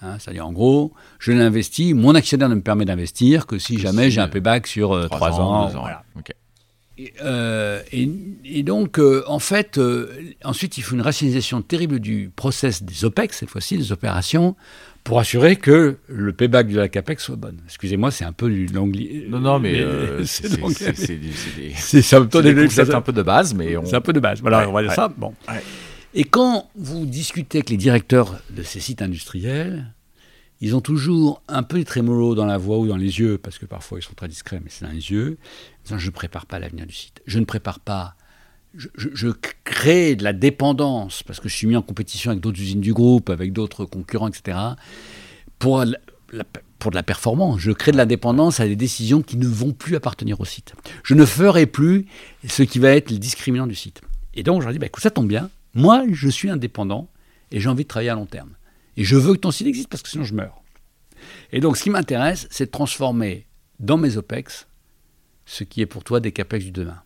[0.02, 4.10] Hein, c'est-à-dire, en gros, je l'investis, mon actionnaire ne me permet d'investir que si jamais
[4.10, 5.68] j'ai un payback sur euh, trois 3 ans.
[5.68, 6.04] Voilà.
[7.22, 9.80] Euh, et, donc, euh, en fait,
[10.44, 14.56] ensuite, il faut une rationalisation terrible du process des OPEX, cette fois-ci, des opérations,
[15.04, 17.56] pour assurer que le payback de la CAPEX soit bon.
[17.66, 19.26] Excusez-moi, c'est un peu du l'anglais.
[19.30, 19.82] Non, non, mais
[20.26, 20.50] c'est
[21.78, 24.42] c'est un peu de base, mais c'est un peu de base.
[24.42, 25.10] Voilà, on va dire ça.
[25.18, 25.34] Bon.
[26.14, 29.94] Et quand vous discutez avec les directeurs de ces sites industriels,
[30.62, 33.60] ils ont toujours un peu de trémolo dans la voix ou dans les yeux, parce
[33.60, 35.38] que parfois ils sont très discrets, mais c'est dans les yeux.
[35.86, 37.22] je ne prépare pas l'avenir du site.
[37.26, 38.16] Je ne prépare pas.
[38.76, 39.32] Je,
[39.64, 42.94] crée de la dépendance, parce que je suis mis en compétition avec d'autres usines du
[42.94, 44.58] groupe, avec d'autres concurrents, etc.,
[45.58, 45.84] pour,
[46.78, 47.60] pour de la performance.
[47.60, 50.74] Je crée de la dépendance à des décisions qui ne vont plus appartenir au site.
[51.04, 52.06] Je ne ferai plus
[52.48, 54.02] ce qui va être le discriminant du site.
[54.36, 57.10] Et donc, je leur dis, bah, écoute, ça tombe bien, moi, je suis indépendant
[57.52, 58.56] et j'ai envie de travailler à long terme.
[58.98, 60.62] Et je veux que ton site existe parce que sinon je meurs.
[61.52, 63.48] Et donc, ce qui m'intéresse, c'est de transformer
[63.80, 64.68] dans mes OPEX
[65.46, 67.02] ce qui est pour toi des CAPEX du demain.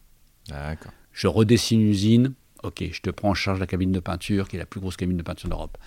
[0.49, 0.91] D'accord.
[1.11, 4.55] Je redessine une usine, ok, je te prends en charge la cabine de peinture, qui
[4.55, 5.77] est la plus grosse cabine de peinture d'Europe.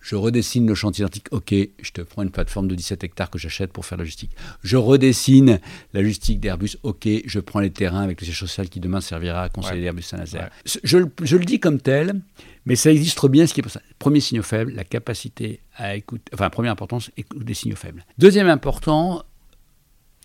[0.00, 3.38] Je redessine le chantier d'Antique, ok, je te prends une plateforme de 17 hectares que
[3.38, 4.32] j'achète pour faire la logistique.
[4.62, 5.60] Je redessine
[5.92, 9.42] la logistique d'Airbus, ok, je prends les terrains avec le siège social qui demain servira
[9.42, 10.50] à conseiller l'Airbus Saint-Nazaire.
[10.64, 12.20] Je, le dis comme tel,
[12.66, 13.80] mais ça existe bien ce qui est pour ça.
[13.98, 18.04] Premier signe faible, la capacité à écouter, enfin, première importance, écouter des signaux faibles.
[18.18, 19.22] Deuxième important,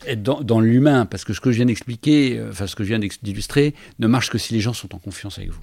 [0.05, 2.83] être dans, dans l'humain, parce que ce que je viens d'expliquer, euh, enfin ce que
[2.83, 5.61] je viens d'illustrer, ne marche que si les gens sont en confiance avec vous.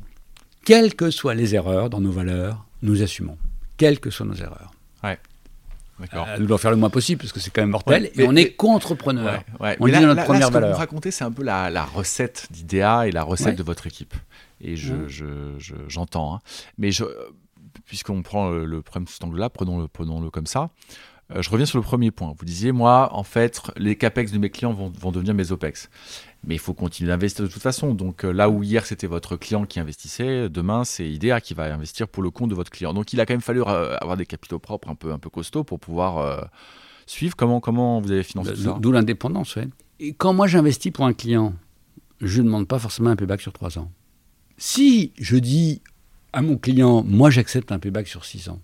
[0.67, 3.39] Quelles que soient les erreurs dans nos valeurs, nous assumons.
[3.77, 4.73] Quelles que soient nos erreurs.
[5.05, 5.17] Ouais.
[6.01, 6.27] D'accord.
[6.29, 8.11] Euh, nous devons faire le moins possible parce que c'est quand même mortel.
[8.17, 9.45] et on est contre-preneur.
[9.61, 10.71] On dit notre première valeur.
[10.71, 13.87] Ce que vous racontez, c'est un peu la, recette d'IDEA et la recette de votre
[13.87, 14.15] équipe.
[14.61, 14.95] Et je,
[15.87, 16.35] j'entends.
[16.35, 16.41] Hein.
[16.79, 17.05] Mais je,
[17.85, 20.71] puisqu'on prend le, problème sous cet angle-là, prenons-le, comme ça.
[21.33, 22.35] Euh, je reviens sur le premier point.
[22.37, 25.91] Vous disiez, moi, en fait, les CAPEX de mes clients vont, vont devenir mes OPEX
[26.45, 27.95] mais il faut continuer d'investir de toute façon.
[27.95, 31.73] Donc euh, là où hier c'était votre client qui investissait, demain c'est IDEA qui va
[31.73, 32.95] investir pour le compte de votre client.
[32.95, 35.31] Donc il a quand même fallu euh, avoir des capitaux propres un peu, un peu
[35.31, 36.41] costauds pour pouvoir euh,
[37.07, 37.37] suivre.
[37.37, 39.65] Comment, comment vous avez financé tout ça D'où l'indépendance, oui.
[39.99, 41.55] Et quand moi j'investis pour un client,
[42.21, 43.91] je ne demande pas forcément un payback sur 3 ans.
[44.59, 45.83] Si je dis
[46.33, 48.61] à mon client, moi j'accepte un payback sur 6 ans,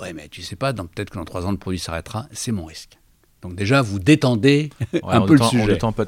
[0.00, 2.64] ouais mais tu sais pas, peut-être que dans 3 ans le produit s'arrêtera, c'est mon
[2.64, 2.98] risque.
[3.42, 4.70] Donc déjà, vous détendez
[5.02, 5.78] un peu le sujet.
[5.82, 6.04] On un peu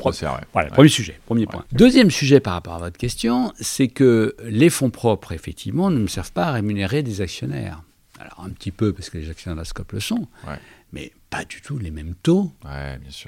[0.53, 1.64] Voilà, premier sujet, premier point.
[1.73, 6.07] Deuxième sujet par rapport à votre question, c'est que les fonds propres, effectivement, ne me
[6.09, 7.83] servent pas à rémunérer des actionnaires.
[8.19, 10.27] Alors un petit peu, parce que les actionnaires de la SCOP le sont,
[10.93, 12.51] mais pas du tout les mêmes taux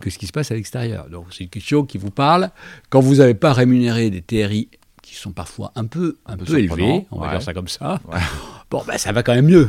[0.00, 1.08] que ce qui se passe à l'extérieur.
[1.08, 2.50] Donc c'est une question qui vous parle.
[2.88, 4.68] Quand vous n'avez pas rémunéré des TRI
[5.10, 8.00] qui sont parfois un peu, un, peu, élevés, on va dire ça comme ça,
[8.70, 9.68] bon, ben, ça va quand même mieux.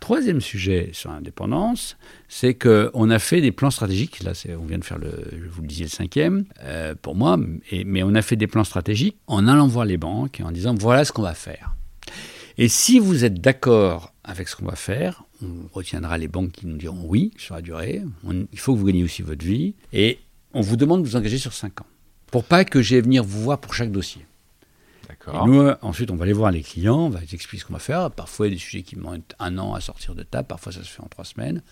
[0.00, 4.22] Troisième sujet sur l'indépendance, c'est qu'on a fait des plans stratégiques.
[4.22, 7.38] Là, on vient de faire le, je vous le disais, le cinquième, euh, pour moi,
[7.84, 10.74] mais on a fait des plans stratégiques en allant voir les banques et en disant
[10.74, 11.74] voilà ce qu'on va faire.
[12.56, 16.66] Et si vous êtes d'accord avec ce qu'on va faire, on retiendra les banques qui
[16.66, 18.02] nous diront oui sur la durée.
[18.24, 19.74] il faut que vous gagnez aussi votre vie.
[19.92, 20.20] Et
[20.54, 21.86] on vous demande de vous engager sur 5 ans.
[22.30, 24.24] Pour pas que j'aille venir vous voir pour chaque dossier.
[25.46, 28.10] Nous, ensuite, on va aller voir les clients, on va expliquer ce qu'on va faire.
[28.10, 30.72] Parfois, il y a des sujets qui mettent un an à sortir de table, parfois
[30.72, 31.62] ça se fait en trois semaines.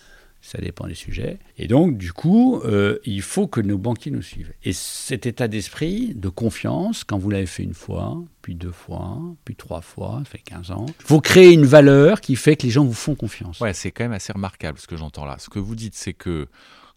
[0.41, 1.37] Ça dépend des sujets.
[1.57, 4.53] Et donc, du coup, euh, il faut que nos banquiers nous suivent.
[4.63, 9.19] Et cet état d'esprit de confiance, quand vous l'avez fait une fois, puis deux fois,
[9.43, 12.63] puis trois fois, ça fait 15 ans, il faut créer une valeur qui fait que
[12.63, 13.59] les gens vous font confiance.
[13.59, 15.35] Ouais, c'est quand même assez remarquable ce que j'entends là.
[15.39, 16.47] Ce que vous dites, c'est que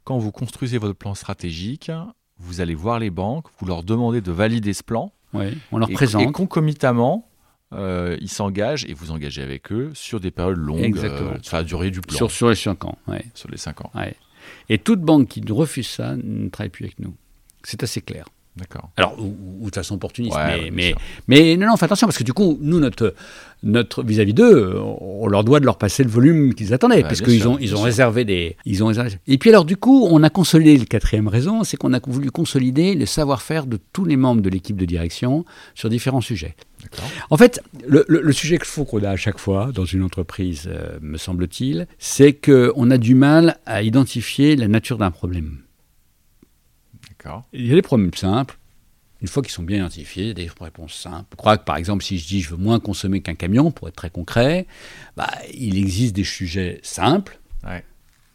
[0.05, 1.91] quand vous construisez votre plan stratégique,
[2.39, 6.23] vous allez voir les banques, vous leur demandez de valider ce plan on leur présente.
[6.23, 7.29] Et concomitamment,
[7.73, 11.33] euh, ils s'engagent et vous engagez avec eux sur des période longues, Exactement.
[11.33, 12.17] Euh, sur la durée du plan.
[12.17, 12.99] Sur, sur les 5 ans.
[13.35, 13.93] Sur les 5 ans.
[14.69, 17.15] Et toute banque qui refuse ça ne travaille plus avec nous.
[17.63, 18.27] C'est assez clair.
[18.55, 18.91] D'accord.
[18.99, 20.95] Alors, ou, de façon opportuniste, mais, mais,
[21.27, 23.15] mais, non, non, fais attention, parce que du coup, nous, notre,
[23.63, 27.49] notre vis-à-vis d'eux, on leur doit de leur passer le volume qu'ils attendaient, parce qu'ils
[27.49, 29.13] ont, ils ont réservé des, ils ont réservé.
[29.27, 32.31] Et puis alors, du coup, on a consolidé le quatrième raison, c'est qu'on a voulu
[32.31, 36.55] consolider le savoir-faire de tous les membres de l'équipe de direction sur différents sujets.
[37.31, 40.65] En fait, le, le, sujet qu'il faut qu'on a à chaque fois dans une entreprise,
[40.67, 45.62] euh, me semble-t-il, c'est qu'on a du mal à identifier la nature d'un problème.
[47.53, 48.59] Il y a des problèmes simples.
[49.21, 51.29] Une fois qu'ils sont bien identifiés, des réponses simples.
[51.33, 53.89] Je crois que par exemple, si je dis je veux moins consommer qu'un camion, pour
[53.89, 54.67] être très concret,
[55.17, 57.39] bah, il existe des sujets simples,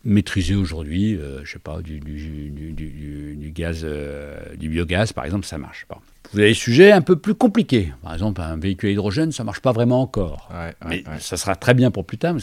[0.07, 5.45] maîtrisés aujourd'hui, je euh, je sais pas, du, du, gaz, euh, du biogaz par exemple,
[5.45, 5.85] ça marche.
[5.87, 6.01] pas.
[6.31, 7.93] Vous avez des sujets un peu plus compliqués.
[8.01, 10.49] Par exemple, un véhicule à hydrogène, ça marche pas vraiment encore.
[10.87, 12.33] mais ça sera très bien pour plus tard.
[12.33, 12.41] Mais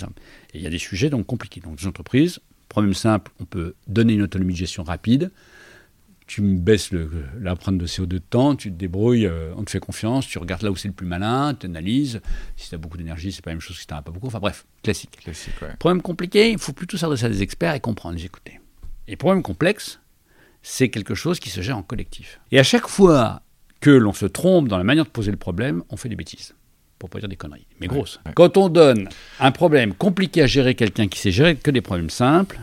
[0.54, 1.61] il y a des sujets donc compliqués.
[1.61, 5.30] Donc des entreprises, problème simple, on peut donner une autonomie de gestion rapide
[6.27, 6.91] tu me baisses
[7.39, 10.63] l'empreinte de CO2 de temps, tu te débrouilles, euh, on te fait confiance, tu regardes
[10.63, 12.21] là où c'est le plus malin, tu analyses.
[12.57, 14.11] Si tu as beaucoup d'énergie, c'est pas la même chose si tu n'en as pas
[14.11, 14.29] beaucoup.
[14.29, 15.19] Enfin bref, classique.
[15.23, 18.61] classique Problème compliqué, il faut plutôt s'adresser à des experts et comprendre, les écouter.
[19.07, 20.01] Et problème complexe,
[20.63, 22.41] c'est quelque chose qui se gère en collectif.
[22.51, 23.43] Et à chaque fois
[23.81, 26.55] que l'on se trompe dans la manière de poser le problème, on fait des bêtises.
[26.99, 28.19] Pour pas dire des conneries, mais grosses.
[28.35, 29.11] Quand on donne
[29.41, 32.59] un problème compliqué à gérer quelqu'un qui sait gérer que des problèmes simples,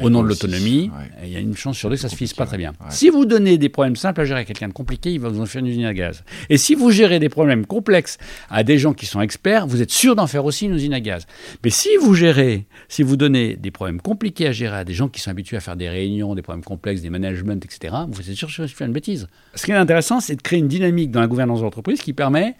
[0.00, 0.90] au nom de l'autonomie,
[1.22, 2.72] il y a une chance sur deux que ça se finisse pas très bien.
[2.90, 5.40] Si vous donnez des problèmes simples à gérer à quelqu'un de compliqué, il va vous
[5.40, 6.24] en faire une usine à gaz.
[6.50, 8.18] Et si vous gérez des problèmes complexes
[8.50, 11.00] à des gens qui sont experts, vous êtes sûr d'en faire aussi une usine à
[11.00, 11.26] gaz.
[11.64, 15.08] Mais si vous gérez, si vous donnez des problèmes compliqués à gérer à des gens
[15.08, 18.36] qui sont habitués à faire des réunions, des problèmes complexes, des managements, etc., vous êtes
[18.36, 19.28] sûr de faire une bêtise.
[19.54, 22.12] Ce qui est intéressant, c'est de créer une dynamique dans la gouvernance de l'entreprise qui
[22.12, 22.54] permet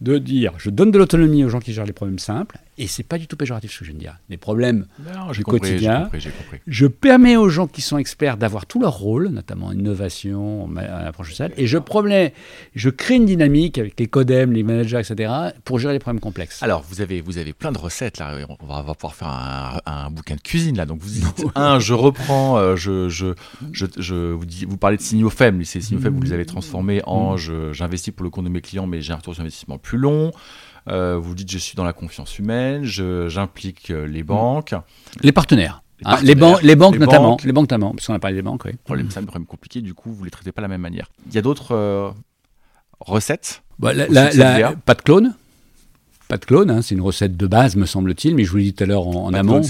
[0.00, 3.02] de dire je donne de l'autonomie aux gens qui gèrent les problèmes simples, et c'est
[3.02, 4.18] pas du tout péjoratif ce que je viens de dire.
[4.28, 4.86] Les problèmes
[5.32, 6.10] du quotidien.
[6.66, 11.52] Je permets aux gens qui sont experts d'avoir tout leur rôle, notamment innovation, approche sociale,
[11.56, 12.30] et je, problème,
[12.74, 15.32] je crée une dynamique avec les codems, les managers, etc.,
[15.64, 16.62] pour gérer les problèmes complexes.
[16.62, 18.36] Alors, vous avez, vous avez plein de recettes, là.
[18.48, 20.86] On va, pouvoir faire un, bouquin de cuisine, là.
[20.86, 23.34] Donc, vous dites, un, je reprends, euh, je, je,
[23.72, 25.64] je, vous, dis, vous parlez de signaux faibles.
[25.64, 27.72] Ces signaux faibles, vous les avez transformés en mm.
[27.72, 30.32] j'investis pour le compte de mes clients, mais j'ai un retour sur investissement plus long.
[30.88, 34.74] Euh, vous dites je suis dans la confiance humaine, j'implique euh, les banques.
[35.22, 35.82] Les partenaires.
[36.22, 38.64] Les, les, banques notamment, les banques notamment, parce qu'on a parlé des banques.
[38.66, 38.72] Oui.
[38.84, 41.08] Problème simple, problème compliqué, du coup, vous ne les traitez pas de la même manière.
[41.28, 42.10] Il y a d'autres euh,
[43.00, 43.92] recettes bah,
[44.84, 45.34] Pas de clone
[46.28, 48.64] pas de clone, hein, c'est une recette de base, me semble-t-il, mais je vous l'ai
[48.64, 49.60] dit tout à l'heure en, amont,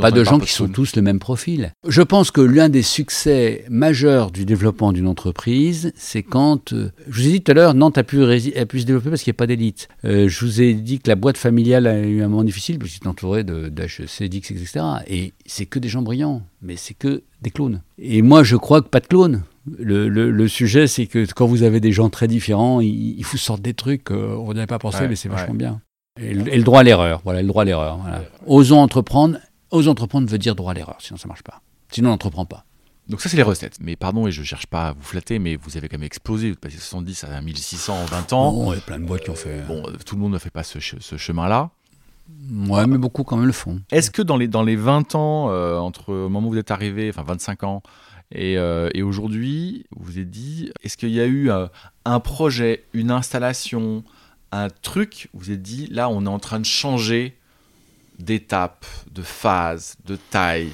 [0.00, 1.72] pas de gens qui sont tous le même profil.
[1.86, 7.20] Je pense que l'un des succès majeurs du développement d'une entreprise, c'est quand, euh, je
[7.20, 9.30] vous ai dit tout à l'heure, Nantes a pu, a pu se développer parce qu'il
[9.32, 9.88] n'y a pas d'élite.
[10.04, 12.92] Euh, je vous ai dit que la boîte familiale a eu un moment difficile, parce
[12.92, 14.84] qu'il est entouré d'HEC, d'X, etc.
[15.08, 17.82] Et c'est que des gens brillants, mais c'est que des clones.
[17.98, 19.42] Et moi, je crois que pas de clones.
[19.78, 23.62] Le, le, sujet, c'est que quand vous avez des gens très différents, il, faut sortir
[23.62, 25.80] des trucs, euh, on n'avait pas pensé, mais c'est vachement bien.
[26.20, 27.98] Et, le droit à l'erreur, voilà, le droit à l'erreur.
[28.46, 29.38] Osons entreprendre.
[29.70, 31.60] Osons entreprendre veut dire droit à l'erreur, sinon ça marche pas.
[31.90, 32.64] Sinon on n'entreprend pas.
[33.08, 33.78] Donc ça, c'est les recettes.
[33.80, 36.50] Mais pardon, et je cherche pas à vous flatter, mais vous avez quand même explosé.
[36.50, 38.52] Vous passez 70 à 1600 en 20 ans.
[38.52, 39.60] Bon, il y a plein de boîtes qui ont fait...
[39.66, 41.70] Bon, tout le monde ne fait pas ce, chemin-là.
[42.68, 43.80] Ouais, mais beaucoup quand même le font.
[43.90, 46.70] Est-ce que dans les, dans les 20 ans, euh, entre le moment où vous êtes
[46.70, 47.82] arrivé, enfin 25 ans,
[48.30, 51.66] et, euh, et aujourd'hui, vous vous êtes dit, est-ce qu'il y a eu euh,
[52.06, 54.02] un projet, une installation,
[54.62, 57.36] un truc, vous êtes dit, là, on est en train de changer
[58.18, 60.70] d'étape, de phase, de taille.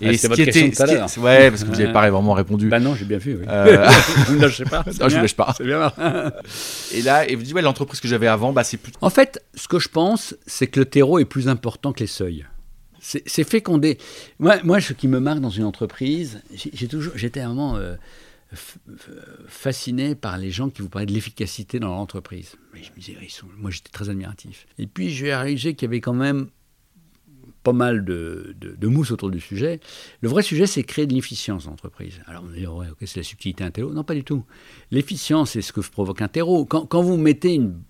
[0.00, 2.68] Et ah, ce qui était, ce ouais, parce que vous n'avez pas vraiment répondu.
[2.68, 3.36] Bah non, j'ai bien vu.
[3.40, 3.46] Oui.
[3.48, 3.88] Euh...
[4.26, 4.84] vous ne lâchez pas.
[5.00, 5.52] Non, je ne lâche pas.
[5.56, 5.92] C'est bien.
[6.94, 8.92] et là, et vous dites, ouais, l'entreprise que j'avais avant, bah, c'est plus.
[9.00, 12.06] En fait, ce que je pense, c'est que le terreau est plus important que les
[12.06, 12.46] seuils.
[13.00, 13.98] C'est fécondé.
[14.38, 17.76] Moi, moi, ce qui me marque dans une entreprise, j'ai toujours, j'étais moment.
[17.76, 17.96] Euh,
[19.46, 22.56] fasciné par les gens qui vous parlaient de l'efficacité dans l'entreprise.
[22.72, 24.66] Mais je moi j'étais très admiratif.
[24.78, 26.48] Et puis j'ai réalisé qu'il y avait quand même
[27.62, 29.80] pas mal de, mousse autour du sujet.
[30.22, 32.20] Le vrai sujet, c'est créer de l'efficience dans l'entreprise.
[32.26, 33.92] Alors on dit, ouais, ok, c'est la subtilité terreau.
[33.92, 34.44] Non, pas du tout.
[34.90, 36.64] L'efficience, c'est ce que provoque un terreau.
[36.64, 37.82] Quand, vous mettez une,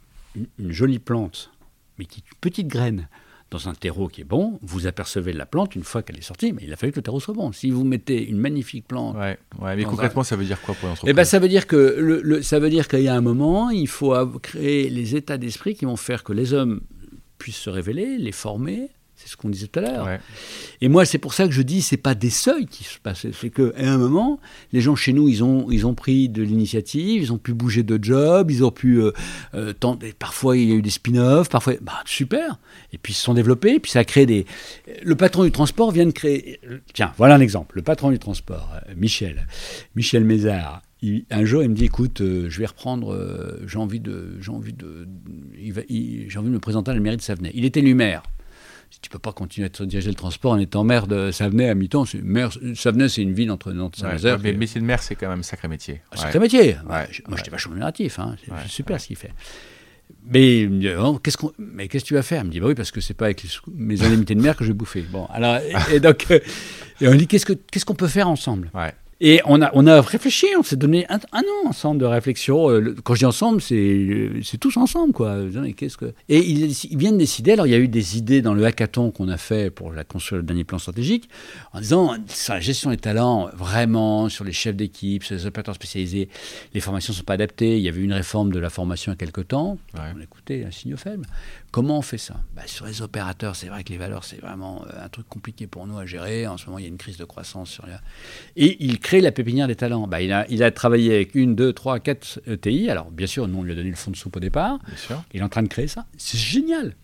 [0.59, 1.53] une, jolie plante,
[1.99, 3.09] mais qui est une petite graine,
[3.51, 6.53] dans un terreau qui est bon, vous apercevez la plante une fois qu'elle est sortie,
[6.53, 7.51] mais il a fallu que le terreau soit bon.
[7.53, 9.17] Si vous mettez une magnifique plante.
[9.17, 9.39] Ouais,
[9.77, 11.11] mais concrètement, ça veut dire quoi pour l'entreprise?
[11.11, 13.71] Eh ben, Ça veut dire que le, ça veut dire qu'il y a un moment,
[13.71, 16.81] il faut créer les états d'esprit qui vont faire que les hommes
[17.39, 18.91] puissent se révéler, les former.
[19.29, 20.09] C'est ce qu'on disait tout à l'heure.
[20.81, 23.27] Et moi, c'est pour ça que je dis, c'est pas des seuils qui se passent.
[23.31, 24.41] C'est qu'à un moment,
[24.73, 27.83] les gens chez nous, ils ont, ils ont pris de l'initiative, ils ont pu bouger
[27.83, 29.13] de job, ils ont pu euh,
[29.53, 32.59] euh, tenter, parfois il y a eu des spin-offs, parfois, bah, super.
[32.95, 34.47] Et puis ils se sont développés, puis ça a créé des.
[35.03, 36.59] Le patron du transport vient de créer.
[36.95, 37.77] Tiens, voilà un exemple.
[37.77, 39.47] Le patron du transport, euh, Michel,
[39.95, 40.81] Michel Mézard.
[41.31, 45.07] un jour, il me dit, écoute, je vais reprendre, j'ai envie de, j'ai envie de,
[45.55, 47.51] j'ai envie de me présenter à la mairie de Savenay.
[47.53, 48.23] Il était maire
[49.03, 52.05] tu peux pas continuer à diriger le transport en étant maire de Savenay à mi-temps.
[52.75, 54.39] Savenay, c'est une ville entre Nantes et Saint-Nazaire.
[54.43, 56.01] mais métier de maire, c'est quand même un sacré métier.
[56.13, 56.77] Un sacré métier.
[56.87, 58.19] Moi, j'étais vachement admiratif.
[58.19, 58.37] Hein.
[58.63, 59.33] C'est super ce qu'il fait.
[60.31, 62.43] Mais il me dit, oh, qu'est-ce qu'on, mais qu'est-ce que tu vas faire?
[62.43, 64.65] Il me dit, bah oui, parce que c'est pas avec mes indemnités de maire que
[64.65, 65.03] je vais bouffer.
[65.03, 65.59] Bon, alors,
[65.91, 66.41] et, donc, euh,
[67.01, 68.71] et on dit, qu'est-ce, que, qu'est-ce qu'on peut faire ensemble?
[69.21, 72.71] Et on a, on a réfléchi, on s'est donné un, an ensemble de réflexion.
[72.71, 75.37] Euh, quand je dis ensemble, c'est, c'est tous ensemble, quoi.
[75.77, 76.15] Qu'est-ce que...
[76.29, 79.29] Et ils, viennent décider, alors il y a eu des idées dans le hackathon qu'on
[79.29, 81.29] a fait pour la construire le dernier plan stratégique,
[81.73, 85.75] en disant, sur la gestion des talents, vraiment, sur les chefs d'équipe, sur les opérateurs
[85.75, 86.29] spécialisés,
[86.73, 87.77] les formations ne sont pas adaptées.
[87.77, 89.79] Il y avait eu une réforme de la formation il y a quelque temps.
[89.95, 91.27] On écoutait un signe faible.
[91.71, 92.37] Comment on fait ça?
[92.57, 95.67] Bah, Sur les opérateurs, c'est vrai que les valeurs, c'est vraiment euh, un truc compliqué
[95.67, 96.47] pour nous à gérer.
[96.47, 97.71] En ce moment, il y a une crise de croissance.
[97.71, 97.85] Sur
[98.57, 100.07] Et crée la pépinière des talents.
[100.07, 102.91] Bah, il, a, il a travaillé avec une, deux, trois, quatre ETI.
[102.91, 104.79] Alors, bien sûr, nous, on lui a donné le fond de soupe au départ.
[105.33, 106.05] Il est en train de créer ça.
[106.19, 106.95] C'est génial.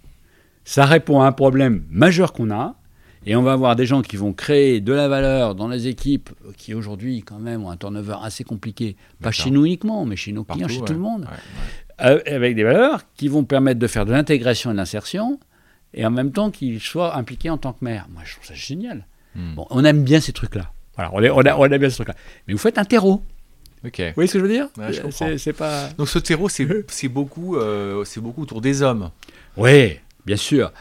[0.64, 2.74] Ça répond à un problème majeur qu'on a.
[3.24, 6.28] Et on va avoir des gens qui vont créer de la valeur dans les équipes
[6.58, 10.32] qui aujourd'hui quand même ont un turnover assez compliqué, pas chez nous uniquement, mais chez
[10.32, 11.26] nos clients, chez tout le monde.
[12.02, 15.40] Euh, avec des valeurs qui vont permettre de faire de l'intégration et de l'insertion,
[15.94, 18.08] et en même temps qu'ils soient impliqués en tant que maire.
[18.12, 19.06] Moi, je trouve ça génial.
[19.34, 19.54] Hmm.
[19.54, 20.73] Bon, on aime bien ces trucs-là.
[20.96, 22.14] Voilà, on, on, on, aime bien ces trucs-là.
[22.46, 23.22] Mais vous faites un terreau.
[23.85, 24.00] Ok.
[24.00, 24.68] Vous voyez ce que je veux dire
[25.38, 25.88] c'est, pas...
[25.98, 26.48] Donc ce terreau,
[26.88, 29.11] c'est, beaucoup, euh, c'est beaucoup autour des hommes.
[29.57, 30.72] Oui, bien sûr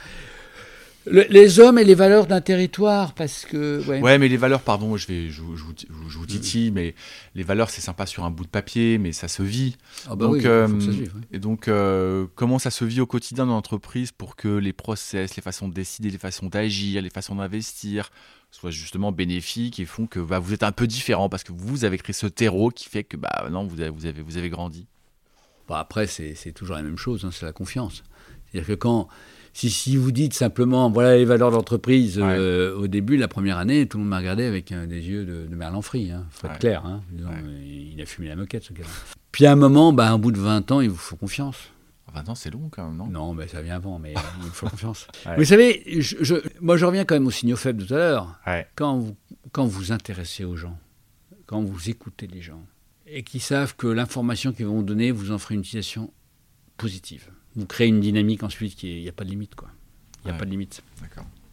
[1.06, 3.86] les hommes et les valeurs d'un territoire, parce que.
[3.88, 4.18] Ouais.
[4.18, 6.96] mais les valeurs, pardon, je vais, je, vous titille, mais
[7.36, 9.76] les valeurs, c'est sympa sur un bout de papier, mais ça se vit.
[10.08, 10.92] Ah bah donc, oui, euh, ça
[11.32, 15.36] Et donc, euh, comment ça se vit au quotidien dans l'entreprise pour que les process,
[15.36, 18.10] les façons de décider, les façons d'agir, les façons d'investir
[18.52, 21.86] soient justement bénéfiques et font que bah, vous êtes un peu différent parce que vous
[21.86, 24.50] avez créé ce terreau qui fait que bah, non, vous avez, vous avez, vous avez
[24.50, 24.86] grandi.
[25.68, 28.04] Bah après, c'est toujours la même chose, hein, c'est la confiance.
[28.52, 29.08] C'est-à-dire que quand
[29.54, 33.98] si, vous dites simplement, voilà les valeurs d'entreprise, euh, au début, la première année, tout
[33.98, 36.12] le monde m'a regardé avec euh, des yeux de, de Merlan Free.
[36.12, 36.86] Hein, faut être clair.
[36.86, 38.90] Hein, il a fumé la moquette, ce gars-là.
[39.32, 41.58] Puis à un moment, bah, un bout de 20 ans, il vous faut confiance.
[42.14, 43.08] 20 ans, c'est long quand même, non?
[43.08, 44.14] Non, mais ça vient avant, mais
[44.44, 45.08] il faut confiance.
[45.38, 48.40] Vous savez, je, moi je reviens quand même aux signaux faibles tout à l'heure.
[48.76, 49.16] Quand, vous,
[49.52, 50.78] quand vous intéressez aux gens,
[51.48, 52.62] quand vous écoutez les gens,
[53.08, 56.14] et qu'ils savent que l'information qu'ils vont vous donner, vous en ferez une utilisation
[56.78, 59.70] positive vous créez une dynamique ensuite qui il n'y a pas de limite quoi.
[60.24, 60.82] Il n'y a pas de limite.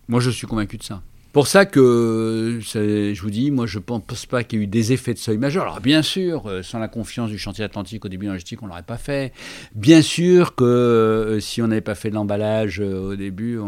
[0.09, 1.03] Moi je suis convaincu de ça.
[1.33, 4.67] Pour ça que je vous dis, moi je ne pense pas qu'il y ait eu
[4.67, 5.63] des effets de seuil majeurs.
[5.63, 8.67] Alors bien sûr, euh, sans la confiance du chantier atlantique au début de logistique, on
[8.67, 9.33] ne l'aurait pas fait.
[9.77, 13.61] Bien sûr que euh, si on n'avait pas fait de l'emballage euh, au début,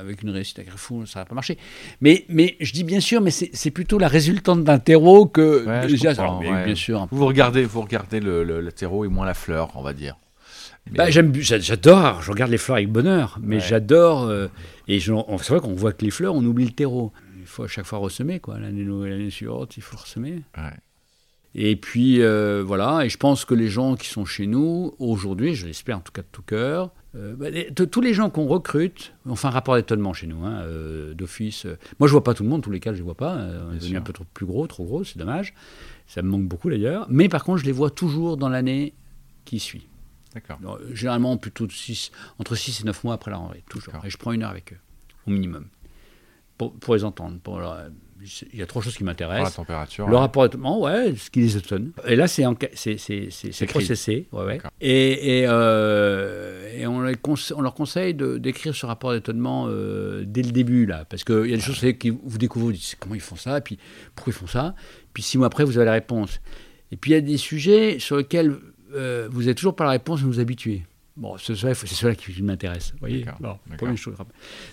[0.00, 1.58] avec une réussite à Carrefour, ça n'aurait pas marché.
[2.00, 6.14] Mais, mais je dis bien sûr, mais c'est plutôt la résultante d'un terreau que déjà.
[6.64, 7.06] bien sûr.
[7.10, 10.16] Vous regardez, vous regardez le, le terreau et moins la fleur, on va dire.
[10.92, 14.24] Bah, j'aime, j'adore, je regarde les fleurs avec bonheur, mais j'adore.
[14.24, 14.48] Euh,
[14.88, 17.12] et c'est vrai qu'on voit que les fleurs, on oublie le terreau.
[17.38, 18.58] Il faut à chaque fois ressemer, quoi.
[18.58, 20.42] L'année, l'année suivante, il faut ressemer.
[21.54, 25.54] Et puis, euh, voilà, et je pense que les gens qui sont chez nous, aujourd'hui,
[25.54, 27.46] je l'espère en tout cas de tout cœur, euh, bah,
[27.86, 30.64] tous les gens qu'on recrute, on fait un rapport d'étonnement chez nous, hein,
[31.14, 31.66] d'office.
[31.98, 33.38] moi, je vois pas tout le monde, tous les cas, je les vois pas.
[33.70, 35.54] on est devenu un peu trop, plus gros, trop gros, c'est dommage.
[36.06, 37.06] Ça me manque beaucoup d'ailleurs.
[37.08, 38.92] Mais par contre, je les vois toujours dans l'année
[39.46, 39.88] qui suit.
[40.92, 41.66] Généralement, plutôt
[42.38, 43.94] entre 6 et 9 mois après la rentrée, toujours.
[44.04, 44.78] Et je prends une heure avec eux,
[45.26, 45.66] au minimum,
[46.58, 47.38] pour, les entendre.
[47.40, 47.60] Pour
[48.52, 49.50] il y a trois choses qui m'intéressent.
[49.50, 50.08] La température.
[50.08, 50.48] Le rapport
[50.80, 51.92] ouais, ce qui les étonne.
[52.06, 52.44] Et là, c'est
[53.66, 54.26] processé.
[54.32, 54.60] Ouais, ouais.
[54.80, 57.04] Et, et, euh, et on,
[57.56, 61.04] on, leur conseille d'écrire ce rapport d'étonnement euh, dès le début, là.
[61.04, 63.58] Parce qu'il y a des choses que vous découvrez, vous dites comment ils font ça,
[63.58, 63.78] et puis
[64.14, 64.74] pourquoi ils font ça?
[65.12, 66.40] Puis six mois après, vous avez la réponse.
[66.92, 68.56] Et puis il y a des sujets sur lesquels
[68.92, 70.84] euh, vous n'avez toujours pas la réponse, vous vous habituez.
[71.16, 72.92] Bon, c'est cela qui m'intéresse.
[73.00, 73.24] Voyez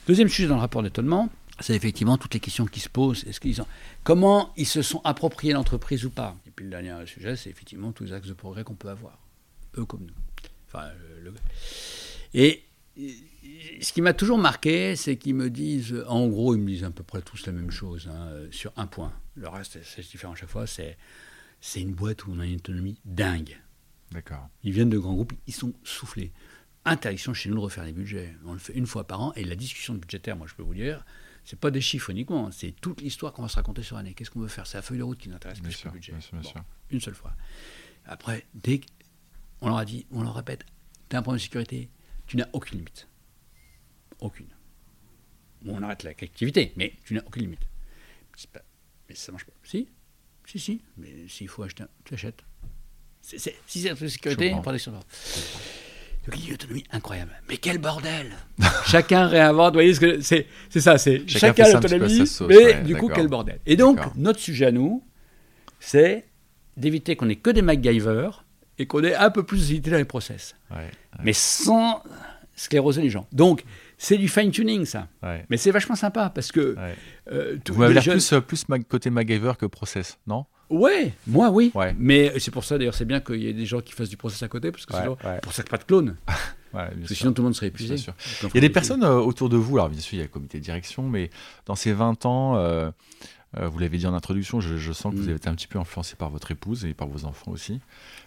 [0.07, 1.29] Deuxième sujet dans le rapport d'étonnement,
[1.59, 3.23] c'est effectivement toutes les questions qui se posent.
[3.25, 3.67] Est-ce qu'ils ont...
[4.03, 6.35] Comment ils se sont appropriés l'entreprise ou pas?
[6.45, 9.17] Et puis le dernier sujet, c'est effectivement tous les axes de progrès qu'on peut avoir,
[9.77, 10.13] eux comme nous.
[10.67, 10.89] Enfin,
[12.33, 12.63] Et
[13.81, 16.91] ce qui m'a toujours marqué, c'est qu'ils me disent, en gros, ils me disent à
[16.91, 19.13] peu près tous la même chose, hein, sur un point.
[19.35, 20.67] Le reste, c'est différent à chaque fois.
[20.67, 20.97] C'est,
[21.61, 23.57] c'est une boîte où on a une autonomie dingue.
[24.13, 24.49] D'accord.
[24.63, 26.31] Ils viennent de grands groupes, ils sont soufflés.
[26.85, 28.35] Interdiction chez nous de refaire les budgets.
[28.45, 30.73] On le fait une fois par an et la discussion budgétaire, moi je peux vous
[30.73, 31.03] dire,
[31.45, 34.13] c'est pas des chiffres uniquement, c'est toute l'histoire qu'on va se raconter sur l'année.
[34.13, 34.67] Qu'est-ce qu'on veut faire?
[34.67, 36.13] C'est la feuille de route qui nous intéresse, plus le budget?
[36.91, 37.35] Une seule fois.
[38.05, 38.81] Après, dès
[39.59, 40.65] qu'on leur a dit, on leur répète,
[41.09, 41.89] tu as un problème de sécurité,
[42.27, 43.07] tu n'as aucune limite.
[44.19, 44.47] Aucune.
[45.63, 47.65] Bon, on arrête l'activité, mais tu n'as aucune limite.
[49.07, 49.53] mais ça marche pas.
[49.63, 49.87] Si?
[50.45, 50.81] Si, si.
[50.97, 52.43] Mais s'il faut acheter, tu achètes.
[53.23, 54.91] Si c'est la sécurité, protection.
[54.91, 57.31] Donc il y a une autonomie incroyable.
[57.49, 58.31] Mais quel bordel
[58.85, 63.09] Chacun réinvente, vous voyez, ce que c'est, c'est ça, c'est chacun, l'autonomie, mais du coup,
[63.09, 63.59] quel bordel.
[63.65, 65.03] Et donc, notre sujet à nous,
[65.79, 66.25] c'est
[66.77, 68.29] d'éviter qu'on ait que des MacGyver
[68.79, 70.55] et qu'on ait un peu plus d'utilité dans les process.
[71.23, 72.03] Mais sans
[72.55, 73.27] scléroser les gens.
[73.31, 73.63] Donc,
[73.97, 75.07] c'est du fine-tuning, ça.
[75.49, 76.75] Mais c'est vachement sympa parce que.
[77.31, 80.45] Euh, Vous m'avez l'air plus, euh, plus côté MacGyver que process, non?
[80.69, 81.71] Ouais, moi oui.
[81.97, 84.17] Mais c'est pour ça d'ailleurs, c'est bien qu'il y ait des gens qui fassent du
[84.17, 86.15] process à côté, parce que c'est pour ça que pas de clone.
[86.73, 87.95] parce que sinon tout le monde serait épuisé.
[87.95, 90.25] Il y a des personnes euh, autour de vous, alors bien sûr il y a
[90.25, 91.29] le comité de direction, mais
[91.65, 92.89] dans ces 20 ans, euh,
[93.57, 95.29] euh, vous l'avez dit en introduction, je, sens que vous mm.
[95.29, 97.79] avez été un petit peu influencé par votre épouse et par vos enfants aussi.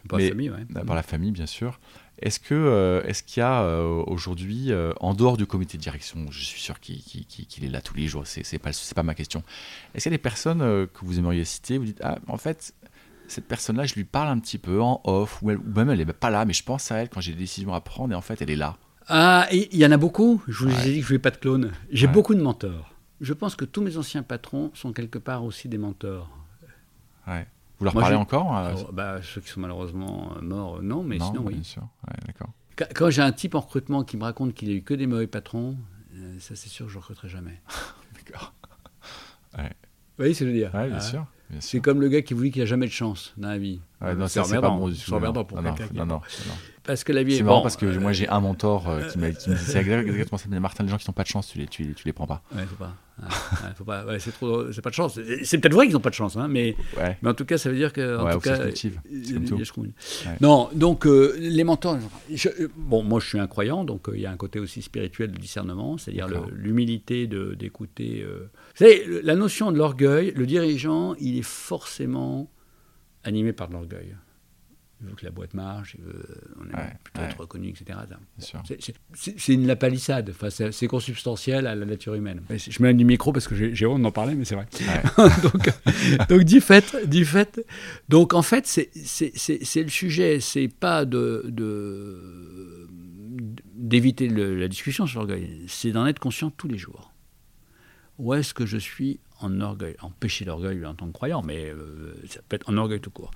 [0.08, 0.82] Par la famille, oui.
[0.84, 1.78] Par la famille, bien sûr.
[2.18, 5.82] Est-ce que euh, est-ce qu'il y a euh, aujourd'hui, euh, en dehors du comité de
[5.82, 7.02] direction, je suis sûr qu'il
[7.62, 9.42] est là tous les jours, c'est n'est pas, pas ma question,
[9.94, 12.74] est-ce qu'il y a des personnes que vous aimeriez citer, vous dites, ah, en fait,
[13.28, 16.30] cette personne-là, je lui parle un petit peu en off, ou, même elle n'est pas
[16.30, 18.40] là, mais je pense à elle quand j'ai des décisions à prendre, et en fait,
[18.40, 18.78] elle est là?
[19.08, 21.30] Ah, il y en a beaucoup, je vous ai dit que je ne voulais pas
[21.30, 21.72] de clone.
[21.90, 22.95] J'ai beaucoup de mentors.
[23.20, 26.30] Je pense que tous mes anciens patrons sont quelque part aussi des mentors.
[27.26, 27.46] Ouais.
[27.78, 31.42] Vous leur parlez encore euh, oh, bah, Ceux qui sont malheureusement morts, non, mais sinon,
[31.44, 31.54] oui.
[31.54, 31.88] Bien sûr,
[32.26, 32.50] d'accord.
[32.94, 35.26] Quand, j'ai un type en recrutement qui me raconte qu'il a eu que des mauvais
[35.26, 35.76] patrons,
[36.14, 37.60] euh, ça c'est sûr, je ne recruterai jamais.
[38.14, 38.52] d'accord.
[39.56, 39.64] Ouais.
[39.68, 40.70] Vous voyez ce que je veux dire?
[40.70, 41.00] Bien, ah.
[41.00, 41.26] sûr,
[41.60, 43.80] C'est comme le gars qui vous dit qu'il n'a jamais de chance dans la vie.
[44.00, 44.92] Ouais, non, c'est pas bon.
[44.94, 46.20] C'est pour non, non, non,
[46.86, 49.18] Parce que la vie est, est marrant parce que moi j'ai un mentor euh, qui
[49.18, 50.48] m'a dit c'est exactement ça.
[50.60, 52.42] Martin, les gens qui n'ont pas de chance, tu les, tu, tu les prends pas.
[52.54, 52.94] Ouais, faut pas
[53.76, 55.18] faut pas, c'est trop, c'est pas de chance.
[55.42, 56.76] C'est peut-être vrai qu'ils n'ont pas de chance, hein, mais,
[57.22, 58.58] mais en tout cas, ça veut dire que, en tout cas,
[60.40, 60.68] non.
[60.74, 61.98] Donc euh, les mentors.
[62.76, 65.32] bon, moi, je suis un croyant, donc euh, il y a un côté aussi spirituel
[65.32, 68.24] de discernement, c'est-à-dire l'humilité de, d'écouter.
[68.24, 72.50] Vous savez, la notion de l'orgueil, le dirigeant, il est forcément
[73.24, 74.14] animé par de l'orgueil
[75.00, 75.96] il veut que la boîte marche,
[76.58, 77.98] on est plutôt être reconnu, etc.
[79.14, 82.40] C'est une la palissade, enfin, c'est consubstantiel à la nature humaine.
[82.50, 84.66] Je mets du micro parce que j'ai honte d'en parler, mais c'est vrai.
[85.42, 87.64] donc, donc, du fait, du fait,
[88.08, 91.44] donc en fait, c'est le sujet, c'est pas de,
[93.74, 97.12] d'éviter la discussion sur l'orgueil, c'est d'en être conscient tous les jours.
[98.18, 101.66] Où est-ce que je suis en orgueil, en péché d'orgueil en tant que croyant, mais
[101.66, 103.30] euh, ça peut être en orgueil tout court.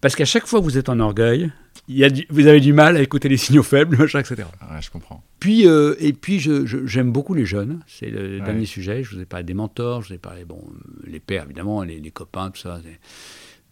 [0.00, 1.50] Parce qu'à chaque fois que vous êtes en orgueil,
[1.88, 4.34] il y a vous avez du mal à écouter les signaux faibles, etc.
[4.36, 5.22] Ouais, je comprends.
[5.40, 7.80] Puis, euh, et puis, j'aime je, beaucoup les jeunes.
[7.86, 9.02] C'est le dernier sujet.
[9.02, 10.62] Je vous ai parlé des mentors, je vous ai parlé, bon,
[11.04, 12.80] les pères, évidemment, les, les copains, tout ça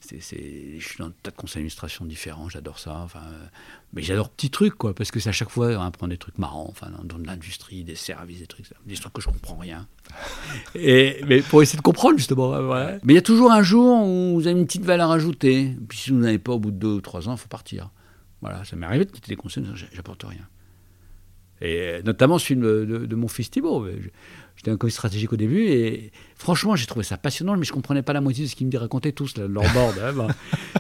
[0.07, 2.97] c'est, je suis dans un tas de conseils d'administration différents, j'adore ça.
[2.99, 3.23] Enfin,
[3.93, 6.39] mais j'adore petits trucs, quoi, parce que c'est à chaque fois on apprend des trucs
[6.39, 9.87] marrants, enfin, dans, l'industrie, des services, des trucs, des trucs que je comprends rien.
[10.75, 12.53] Et, mais pour essayer de comprendre, justement.
[13.03, 15.77] Mais il y a toujours un jour où vous avez une petite valeur ajoutée.
[15.89, 17.91] Puis si vous n'avez pas au bout de deux ou trois ans, il faut partir.
[18.41, 20.47] Voilà, ça m'est arrivé de quitter des conseils, j'apporte rien.
[21.61, 23.87] Et notamment celui de, de mon fils Thibault.
[24.57, 27.75] J'étais un coach stratégique au début et franchement, j'ai trouvé ça passionnant, mais je ne
[27.75, 29.99] comprenais pas la moitié de ce qu'ils me racontaient tous, leur board.
[30.03, 30.29] Hein, bah.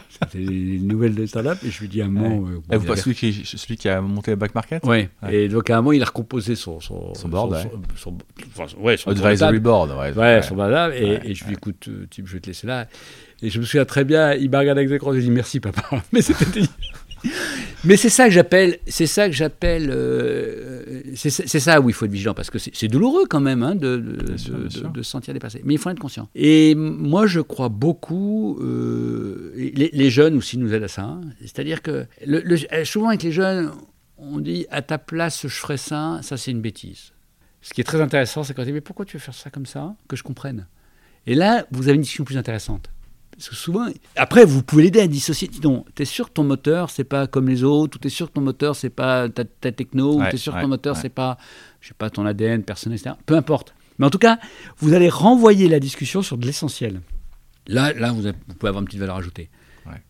[0.09, 2.49] C'était une nouvelle de startup et je lui dis un moment.
[2.71, 4.85] Euh, vous celui, qui, celui qui a monté le back market?
[4.87, 5.09] Oui.
[5.29, 7.69] Et donc à un moment, il a recomposé son, son, board.
[7.97, 8.17] Son,
[8.79, 9.91] ouais, son Advisory board.
[10.17, 10.93] Ouais, son board.
[10.95, 12.87] Et, et, je lui dis écoute, euh, type, je vais te laisser là.
[13.43, 15.29] Et je me souviens très bien, il m'a regardé avec des crocs, je lui ai
[15.29, 15.83] dit merci papa.
[16.13, 16.63] Mais c'était
[17.85, 22.05] mais c'est ça que j'appelle, c'est ça que j'appelle, euh, c'est ça où il faut
[22.05, 25.61] être vigilant parce que c'est douloureux quand même hein, de, de, de, se sentir dépassé.
[25.65, 26.29] Mais il faut être conscient.
[26.35, 31.03] Et moi, je crois beaucoup, euh, les, jeunes aussi nous aident à ça.
[31.03, 31.21] Hein.
[31.41, 33.71] C'est-à-dire que le, souvent avec les jeunes,
[34.17, 37.13] on dit à ta place je ferais ça, ça c'est une bêtise.
[37.61, 39.51] Ce qui est très intéressant, c'est quand on dit mais pourquoi tu veux faire ça
[39.51, 40.67] comme ça, que je comprenne.
[41.27, 42.91] Et là, vous avez une discussion plus intéressante.
[43.37, 45.49] Parce que souvent, après, vous pouvez l'aider à dissocier.
[45.49, 48.29] Dis donc, t'es sûr que ton moteur, c'est pas comme les autres, ou t'es sûr
[48.29, 51.39] que ton moteur, c'est pas ta, techno, ou t'es sûr que ton moteur, c'est pas,
[51.81, 53.17] je sais pas, ton ADN personnel, etc.
[53.27, 53.75] Peu importe.
[53.99, 54.39] Mais en tout cas,
[54.79, 57.01] vous allez renvoyer la discussion sur de l'essentiel.
[57.67, 58.23] Là, là vous,
[58.59, 59.51] pouvez avoir une petite valeur ajoutée.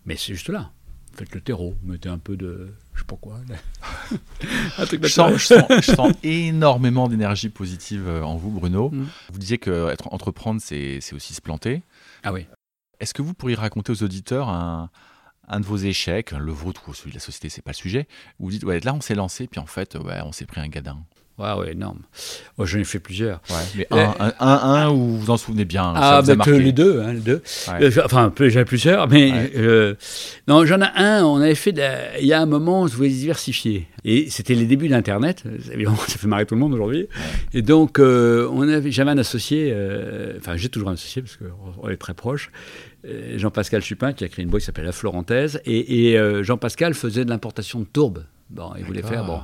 [0.07, 0.71] Mais c'est juste là.
[1.15, 2.75] Faites le terreau, mettez un peu de.
[2.95, 3.39] Je sais pas quoi.
[4.79, 8.91] un truc je, sens, je, sens, énormément d'énergie positive euh, en vous, Bruno.
[8.91, 9.07] Mm.
[9.33, 11.83] Vous disiez que être entreprendre, c'est aussi se planter.
[12.25, 12.47] Ah oui.
[13.01, 14.91] Est-ce que vous pourriez raconter aux auditeurs un,
[15.49, 18.45] de vos échecs, le vôtre ou celui de la société, c'est pas le sujet, où
[18.45, 21.05] vous dites, ouais, là on s'est lancé, puis en fait, on s'est pris un gadin?
[21.37, 21.99] Ouais, ouais, énorme.
[22.59, 23.41] Oh, J'en ai fait plusieurs.
[23.51, 25.93] Ouais, mais un, un, un, où vous vous en souvenez bien.
[25.97, 27.01] Ah, bah, les deux.
[27.01, 27.43] Hein, les deux.
[27.67, 27.83] Ouais.
[27.83, 29.97] Euh, enfin, j'en plusieurs, mais euh,
[30.47, 31.25] non, j'en ai un.
[31.25, 31.75] On avait fait,
[32.21, 33.89] il y a un moment, on se voulait diversifier.
[34.05, 35.43] Et c'était les débuts d'Internet.
[35.73, 37.09] Évidemment, ça fait marrer tout le monde aujourd'hui.
[37.53, 39.75] Et donc, euh, on avait, j'avais un associé,
[40.39, 42.53] enfin, j'ai toujours un associé parce qu'on est très proches.
[43.35, 45.61] Jean-Pascal Chupin, qui a créé une boîte qui s'appelle La Florentaise.
[45.67, 48.25] Et, et Jean-Pascal faisait de l'importation de tourbes.
[48.51, 49.25] Bon, il voulait faire.
[49.25, 49.41] Bon.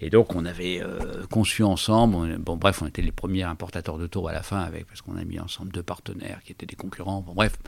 [0.00, 4.06] Et donc, on avait euh, conçu ensemble, bon, bref, on était les premiers importateurs de
[4.06, 6.76] tours à la fin, avec, parce qu'on a mis ensemble deux partenaires qui étaient des
[6.76, 7.58] concurrents, bon, bref.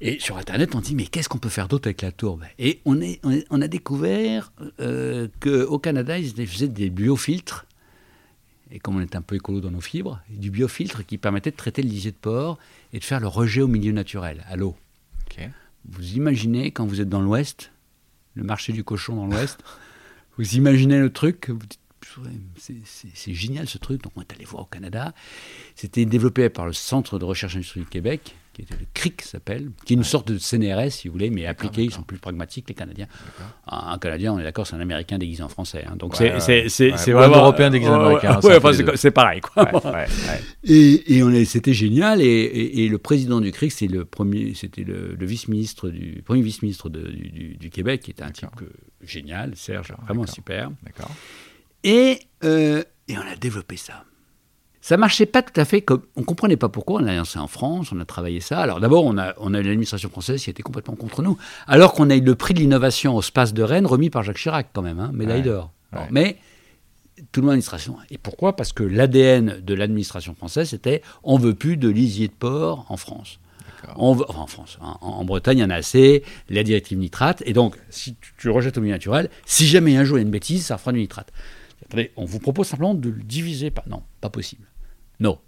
[0.00, 2.42] Et sur Internet, on dit, mais qu'est-ce qu'on peut faire d'autre avec la tourbe?
[2.58, 3.20] Et on, est,
[3.50, 7.66] on, a découvert euh, qu'au Canada, ils faisaient des biofiltres,
[8.70, 11.56] et comme on est un peu écolo dans nos fibres, du biofiltre qui permettait de
[11.56, 12.58] traiter le lisier de porc
[12.92, 14.74] et de faire le rejet au milieu naturel, à l'eau.
[15.86, 17.70] Vous imaginez, quand vous êtes dans l'Ouest,
[18.34, 19.62] le marché du cochon dans l'Ouest,
[20.38, 21.50] vous imaginez le truc
[22.56, 24.02] c'est génial ce truc.
[24.02, 25.12] Donc on est allé voir au Canada.
[25.74, 29.70] C'était développé par le Centre de recherche industrielle du Québec, qui était le CRIC s'appelle,
[29.84, 32.68] qui est une sorte de CNRS si vous voulez, mais appliqué, ils sont plus pragmatiques
[32.68, 33.08] les Canadiens.
[33.66, 35.84] Un, Canadien, on est d'accord, c'est un Américain déguisé en français.
[35.86, 35.96] Hein.
[35.96, 38.40] Donc c'est vraiment un Européen déguisé en Américain.
[38.94, 39.68] c'est pareil quoi.
[40.62, 42.20] et, et c'était génial.
[42.22, 47.56] Et, le président du CRIC, c'est le premier, c'était le, vice-ministre du premier vice-ministre du,
[47.58, 48.48] du, Québec, qui était un type
[49.02, 50.70] génial, Serge, vraiment super.
[50.84, 51.10] D'accord.
[51.84, 54.04] Euh, et, on a développé ça.
[54.80, 56.02] Ça marchait pas tout à fait comme.
[56.16, 57.00] On comprenait pas pourquoi.
[57.00, 58.60] On a lancé en France, on a travaillé ça.
[58.60, 61.38] Alors d'abord, on a, on a eu l'administration française qui était complètement contre nous.
[61.66, 64.36] Alors qu'on a eu le prix de l'innovation au Space de Rennes remis par Jacques
[64.36, 65.72] Chirac, quand même, hein, médaille d'or.
[66.10, 66.38] Mais
[67.30, 67.96] tout le monde l'administration.
[68.10, 68.56] Et pourquoi?
[68.56, 72.96] Parce que l'ADN de l'administration française, c'était on veut plus de lisier de porc en
[72.96, 73.38] France.
[73.96, 77.42] On veut, en France, hein, en, Bretagne, il y en a assez, la directive nitrate,
[77.44, 80.24] et donc, si tu, tu rejettes au milieu naturel, si jamais un jour il y
[80.24, 81.30] a une bêtise, ça fera du nitrate
[82.16, 83.88] on vous propose simplement de le diviser par.
[83.88, 84.66] Non, pas possible.
[85.20, 85.38] Non.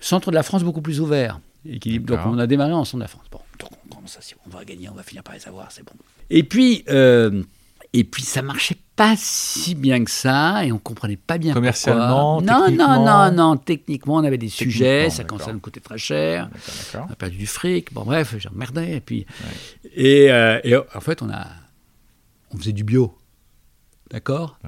[0.00, 1.40] Centre de la France beaucoup plus ouvert.
[1.64, 3.26] Donc on a démarré en centre de la France.
[3.30, 5.84] Bon, donc on commence à on va gagner, on va finir par les avoir, c'est
[5.84, 5.92] bon.
[6.30, 7.42] Et puis, euh,
[7.92, 12.40] et puis ça marchait pas si bien que ça, et on comprenait pas bien Commercialement,
[12.40, 13.56] Non, non, non, non.
[13.56, 16.48] Techniquement, on avait des sujets, ça commençait à nous coûter très cher.
[16.94, 17.92] On a perdu du fric.
[17.92, 18.92] Bon, bref, j'ai emmerdé.
[18.96, 19.26] Et puis,
[19.94, 21.46] et, euh, et, en fait, on a,
[22.52, 23.16] on faisait du bio.
[24.10, 24.58] D'accord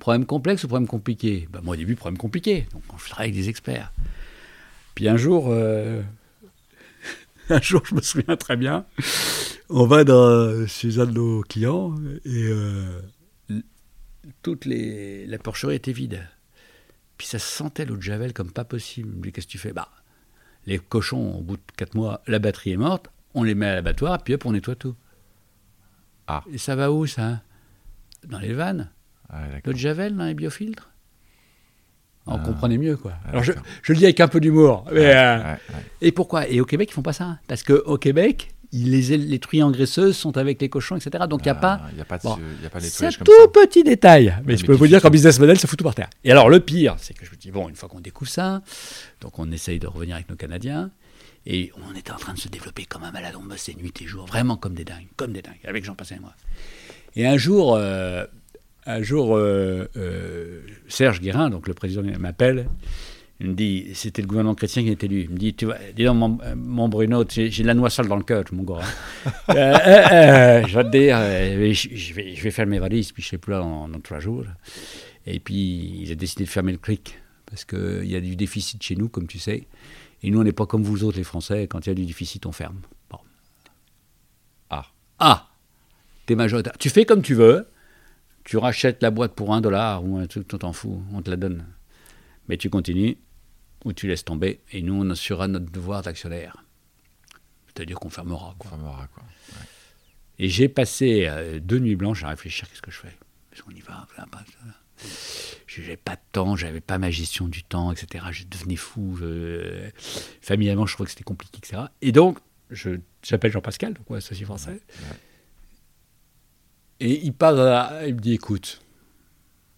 [0.00, 1.48] Problème complexe ou problème compliqué?
[1.50, 2.66] Ben, Moi, au début, problème compliqué.
[2.72, 3.92] Donc, je travaille avec des experts.
[4.94, 6.02] Puis un jour, euh,
[7.48, 8.84] un jour, je me souviens très bien,
[9.70, 11.94] on va dans, chez un de nos clients
[12.24, 13.00] et euh,
[14.42, 16.26] toute les, la porcherie était vide.
[17.16, 19.14] Puis ça sentait l'eau de Javel comme pas possible.
[19.24, 19.72] Je qu'est-ce que tu fais?
[19.72, 19.88] Bah,
[20.66, 23.74] les cochons, au bout de 4 mois, la batterie est morte, on les met à
[23.74, 24.94] l'abattoir, puis hop, on nettoie tout.
[26.26, 26.44] Ah.
[26.52, 27.42] Et ça va où, ça?
[28.26, 28.90] Dans les vannes.
[29.28, 30.90] Ah, de Javel dans les biofiltres.
[32.26, 32.42] On ah.
[32.44, 33.12] comprenait mieux, quoi.
[33.24, 33.52] Ah, Alors, je,
[33.82, 34.84] je, le dis avec un peu d'humour.
[34.92, 35.54] Euh,
[36.00, 36.48] et pourquoi?
[36.48, 37.38] Et au Québec, ils font pas ça.
[37.48, 41.24] Parce qu'au Québec, les, les truies engraisseuses sont avec les cochons, etc.
[41.28, 41.80] Donc, il n'y a pas.
[41.90, 42.24] Il n'y a pas de,
[42.62, 44.36] y a pas C'est tout petit détail.
[44.44, 46.10] Mais, je peux vous dire qu'en business model, ça fout tout par terre.
[46.24, 48.62] Et alors, le pire, c'est que je me dis, bon, une fois qu'on découvre ça,
[49.20, 50.90] donc on essaye de revenir avec nos Canadiens.
[51.46, 53.34] Et on était en train de se développer comme un malade.
[53.38, 56.20] On bossait nuit et jour, vraiment comme des dingues, comme des dingues, avec Jean-Pascal et
[56.20, 56.34] moi.
[57.16, 58.24] Et un jour, euh,
[58.86, 62.68] un jour, euh, euh, Serge Guérin, donc le président, m'appelle.
[63.40, 65.22] Il me dit, c'était le gouvernement chrétien qui était élu.
[65.22, 68.16] Il me dit, tu vois, dis donc, mon, Bruno, j'ai de la noix sale dans
[68.16, 68.80] le cœur, mon gars.
[69.48, 70.62] Hein.
[70.68, 71.16] je vais te dire,
[71.72, 74.44] je, vais, je vais faire mes valises, puis je serai plus là dans, trois jours.
[75.26, 78.82] Et puis, il a décidé de fermer le cric, parce qu'il y a du déficit
[78.82, 79.66] chez nous, comme tu sais.
[80.22, 81.66] Et nous, on n'est pas comme vous autres, les Français.
[81.66, 82.80] Quand il y a du déficit, on ferme.
[83.08, 83.18] Bon.
[84.68, 84.84] Ah.
[85.18, 85.49] Ah
[86.30, 86.78] T'es majoritaire.
[86.78, 87.66] Tu fais comme tu veux
[88.44, 91.28] tu rachètes la boîte pour un dollar ou un truc, tu t'en fous, on te
[91.28, 91.66] la donne.
[92.48, 93.18] Mais tu continues
[93.84, 96.64] ou tu laisses tomber et nous, on assurera notre devoir d'actionnaire.
[97.66, 98.54] C'est-à-dire qu'on fermera.
[98.60, 98.70] Quoi.
[98.70, 99.24] fermera quoi.
[100.38, 103.16] Et j'ai passé euh, deux nuits blanches à réfléchir qu'est-ce que je fais.
[103.50, 104.06] Parce qu'on y va,
[105.66, 108.24] je n'avais pas de temps, j'avais pas ma gestion du temps, etc.
[108.30, 109.18] Je devenais fou.
[110.42, 111.82] Familialement, je trouvais que c'était compliqué, etc.
[112.02, 112.38] Et donc,
[112.70, 114.80] j'appelle Jean-Pascal, donc associé français.
[117.00, 117.58] Et il parle,
[118.06, 118.80] il me dit écoute,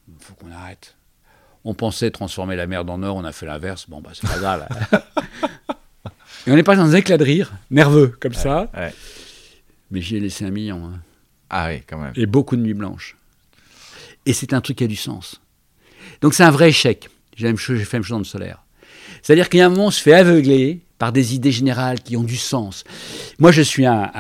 [0.09, 0.97] il faut qu'on arrête.
[1.65, 3.89] On pensait transformer la merde en or, on a fait l'inverse.
[3.89, 4.67] Bon, bah, c'est pas grave.
[6.47, 8.71] et on est pas dans un éclat de rire, nerveux, comme ça.
[9.93, 10.85] Mais j'y ai laissé un million.
[10.85, 11.01] Hein.
[11.49, 12.13] Ah oui, quand même.
[12.17, 13.17] Et beaucoup de nuits blanches.
[14.27, 15.41] Et c'est un truc qui a du sens.
[16.21, 17.09] Donc c'est un vrai échec.
[17.37, 18.65] J'ai fait la même chose dans le solaire.
[19.23, 22.17] C'est-à-dire qu'il y a un moment, on se fait aveugler par des idées générales qui
[22.17, 22.85] ont du sens.
[23.41, 24.13] Moi, je suis un,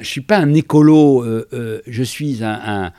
[0.00, 2.92] je suis pas un écolo, euh, euh, je suis un,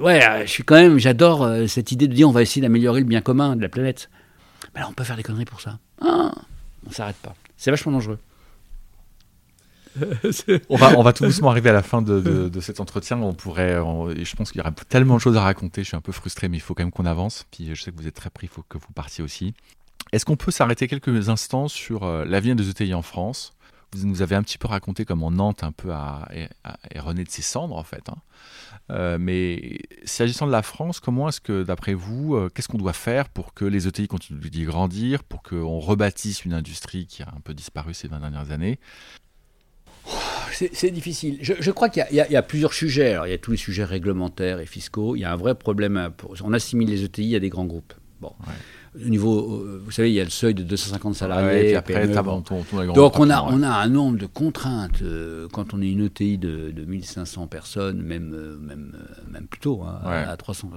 [0.00, 3.06] ouais, je suis quand même, j'adore cette idée de dire on va essayer d'améliorer le
[3.06, 4.08] bien commun de la planète.
[4.74, 5.78] Mais là, on peut faire des conneries pour ça.
[6.00, 6.32] Ah,
[6.86, 7.34] on s'arrête pas.
[7.58, 8.18] C'est vachement dangereux.
[10.70, 13.18] on, va, on va tout doucement arriver à la fin de, cet entretien.
[13.18, 15.82] On pourrait, je pense qu'il y aura tellement de choses à raconter.
[15.82, 17.44] Je suis un peu frustré, mais il faut quand même qu'on avance.
[17.50, 19.52] Puis je sais que vous êtes très pris, il faut que vous partiez aussi.
[20.14, 23.52] Est-ce qu'on peut s'arrêter quelques instants sur euh, l'avenir des ETI en France?
[23.92, 27.30] Vous nous avez un petit peu raconté comment Nantes un peu a, est rené de
[27.30, 28.08] ses cendres en fait.
[28.08, 28.18] Hein.
[28.90, 32.92] Euh, mais s'agissant de la France, comment est-ce que, d'après vous, euh, qu'est-ce qu'on doit
[32.92, 37.28] faire pour que les ETI continuent de grandir, pour qu'on rebâtisse une industrie qui a
[37.36, 38.78] un peu disparu ces 20 dernières années?
[40.52, 41.38] C'est difficile.
[41.40, 43.16] Je, crois qu'il y, a plusieurs sujets.
[43.24, 45.16] il y a tous les sujets réglementaires et fiscaux.
[45.16, 46.12] Il y a un vrai problème.
[46.44, 47.94] on assimile les ETI à des grands groupes.
[48.20, 48.32] Bon.
[48.94, 51.74] Au niveau, euh, vous savez, il y a le seuil de 250 salariés.
[51.74, 52.06] après,
[52.94, 55.02] Donc on a, on a un nombre de contraintes.
[55.02, 58.92] Euh, quand on est une ETI de, de 1500 personnes, même, euh, même,
[59.30, 60.70] même plutôt, hein, à 300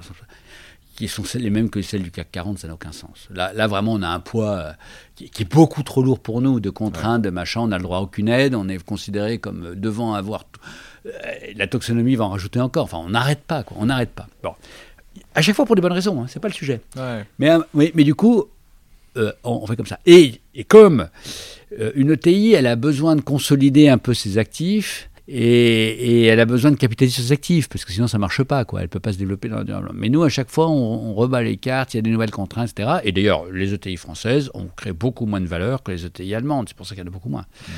[0.95, 3.27] qui sont les mêmes que celles du CAC 40, ça n'a aucun sens.
[3.29, 4.73] Là, là, vraiment, on a un poids
[5.15, 7.99] qui, est beaucoup trop lourd pour nous, de contraintes, de machin, on n'a le droit
[7.99, 10.45] à aucune aide, on est considéré comme devant avoir...
[11.55, 14.27] La taxonomie va en rajouter encore, enfin, on n'arrête pas, quoi, on n'arrête pas.
[14.41, 14.55] Bon.
[15.37, 16.81] À chaque fois pour des bonnes raisons, hein, c'est pas le sujet.
[17.39, 18.45] Mais, euh, mais, mais, du coup,
[19.43, 19.99] on, fait comme ça.
[20.05, 21.09] Et, et comme
[21.95, 26.71] une ETI, elle a besoin de consolider un peu ses actifs, et, elle a besoin
[26.71, 28.79] de capitaliser ses actifs, parce que sinon ça ne marche pas, quoi.
[28.79, 31.41] elle ne peut pas se développer dans le Mais nous, à chaque fois, on, rebat
[31.41, 32.99] les cartes, il y a des nouvelles contraintes, etc.
[33.03, 36.69] Et d'ailleurs, les ETI françaises ont créé beaucoup moins de valeur que les ETI allemandes,
[36.69, 37.41] c'est pour ça qu'il y en a beaucoup moins.
[37.67, 37.71] Mm.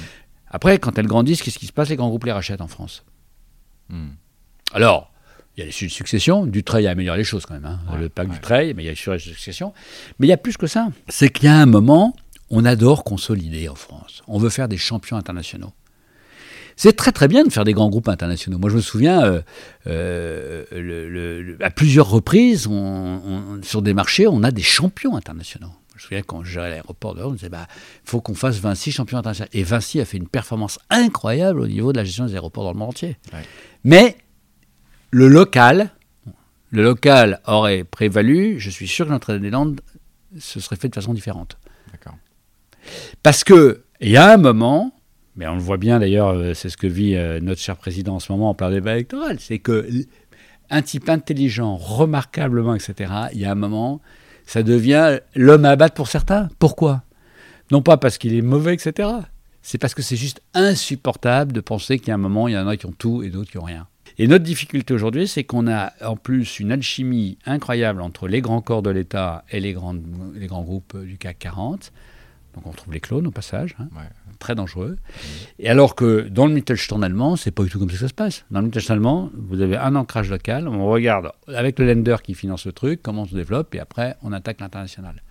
[0.52, 1.90] Après, quand elles grandissent, qu'est-ce qui se passe?
[1.90, 3.04] Les grands groupes les rachètent en France.
[3.90, 4.10] Mm.
[4.74, 5.12] Alors,
[5.60, 6.46] il y a les successions.
[6.46, 7.66] Dutreil a amélioré les choses quand même.
[7.66, 7.80] Hein.
[8.00, 9.74] le pacte du Dutreil, mais il y a les successions.
[10.18, 10.88] Mais il y a plus que ça.
[11.10, 12.16] C'est qu'il y a un moment,
[12.50, 14.24] on adore consolider en France.
[14.28, 15.74] On veut faire des champions internationaux.
[16.78, 18.58] C'est très très bien de faire des grands groupes internationaux.
[18.58, 19.42] Moi, je me souviens, euh,
[19.88, 22.70] euh, à plusieurs reprises,
[23.64, 25.74] sur des marchés, on a des champions internationaux.
[25.90, 27.68] Je me souviens quand je gérais l'aéroport de Londres, on disait, bah,
[28.06, 29.50] faut qu'on fasse Vinci champion international.
[29.52, 32.72] Et Vinci a fait une performance incroyable au niveau de la gestion des aéroports dans
[32.72, 33.18] le monde entier.
[33.84, 34.16] Mais
[35.12, 35.92] le local,
[36.72, 38.60] le local aurait prévalu.
[38.60, 39.82] Je suis sûr que Notre-Dame-des-Landes
[40.38, 41.58] se serait fait de façon différente.
[41.92, 42.18] D'accord.
[43.24, 44.94] Parce que il y a un moment,
[45.36, 48.16] mais on le voit bien d'ailleurs, euh, c'est ce que vit euh, notre cher président
[48.16, 49.88] en ce moment en plein débat électoral, c'est que
[50.70, 54.02] un type intelligent, remarquablement, etc., il y a un moment,
[54.46, 56.50] ça devient l'homme à abattre pour certains.
[56.60, 57.04] Pourquoi?
[57.72, 59.10] Non pas parce qu'il est mauvais, etc.
[59.62, 62.58] C'est parce que c'est juste insupportable de penser qu'il y a un moment, il y
[62.58, 63.88] en a qui ont tout et d'autres qui n'ont rien.
[64.20, 68.62] Et notre difficulté aujourd'hui, c'est qu'on a en plus une alchimie incroyable entre les grands
[68.62, 69.96] corps de l'État et les, grands,
[70.36, 71.92] les grands groupes du CAC 40.
[72.54, 73.76] Donc on trouve les clones au passage.
[73.80, 73.88] Hein
[74.40, 74.98] très dangereux.
[75.60, 78.08] Et alors que dans le Mittelstand allemand, c'est pas du tout comme ça que ça
[78.08, 78.46] se passe.
[78.50, 82.34] Dans le Mittelstand allemand, vous avez un ancrage local, on regarde avec le lender qui
[82.34, 85.22] finance le truc, comment on se développe, et après on attaque l'international.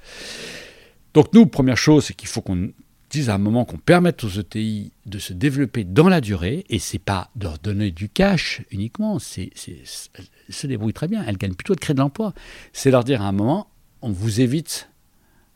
[1.14, 2.70] Donc nous, première chose, c'est qu'il faut qu'on
[3.10, 6.78] dise à un moment qu'on permette aux ETI de se développer dans la durée, et
[6.78, 11.38] c'est pas de leur donner du cash uniquement, c'est, elles se débrouillent très bien, elles
[11.38, 12.34] gagnent plutôt de créer de l'emploi.
[12.72, 13.68] C'est leur dire à un moment,
[14.02, 14.88] on vous évite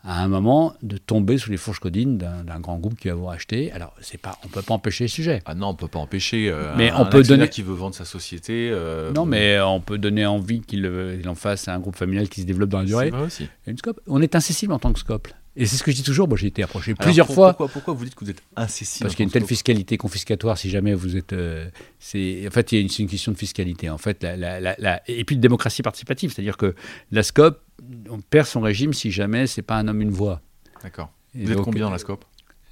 [0.04, 3.26] à un moment de tomber sous les fourches codines d'un grand groupe qui va vous
[3.26, 3.70] racheter.
[3.70, 5.42] Alors, c'est pas, on peut pas empêcher le sujet.
[5.44, 6.50] Ah non, on peut pas empêcher.
[6.50, 8.70] Euh, mais on peut donner qui veut vendre sa société.
[8.72, 12.40] Euh, non, mais on peut donner envie qu'il en fasse à un groupe familial qui
[12.40, 13.12] se développe dans la durée.
[13.12, 13.48] Aussi.
[13.66, 14.00] Une scope.
[14.08, 15.28] On est incessible en tant que scope.
[15.54, 16.28] Et c'est ce que je dis toujours.
[16.28, 17.54] Moi, j'ai été approché plusieurs fois.
[17.54, 20.56] Pourquoi, vous dites que vous êtes incessible Parce qu'il y a une telle fiscalité confiscatoire
[20.56, 21.32] si jamais vous êtes.
[21.32, 23.90] Euh, c'est en fait, il y a une, une, question de fiscalité.
[23.90, 26.74] En fait, la, la, et puis de démocratie participative, c'est-à-dire que
[27.10, 27.60] la SCOP,
[28.08, 30.40] on perd son régime si jamais c'est pas un homme une voix.
[30.82, 31.12] D'accord.
[31.34, 32.24] Vous êtes combien dans la SCOP?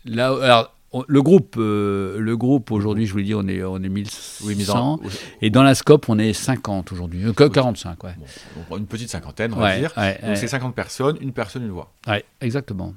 [0.06, 0.74] Là, alors,
[1.06, 5.00] le groupe, euh, le groupe aujourd'hui, je vous l'ai dit, on est, on est 1100.
[5.02, 5.10] Oui,
[5.40, 7.24] et dans la SCOP, on est 50 aujourd'hui.
[7.32, 8.78] 45, euh, ouais.
[8.78, 9.92] une petite cinquantaine, on va dire.
[9.94, 11.92] Donc c'est 50 personnes, une personne, une voix.
[12.06, 12.94] Ouais, exactement.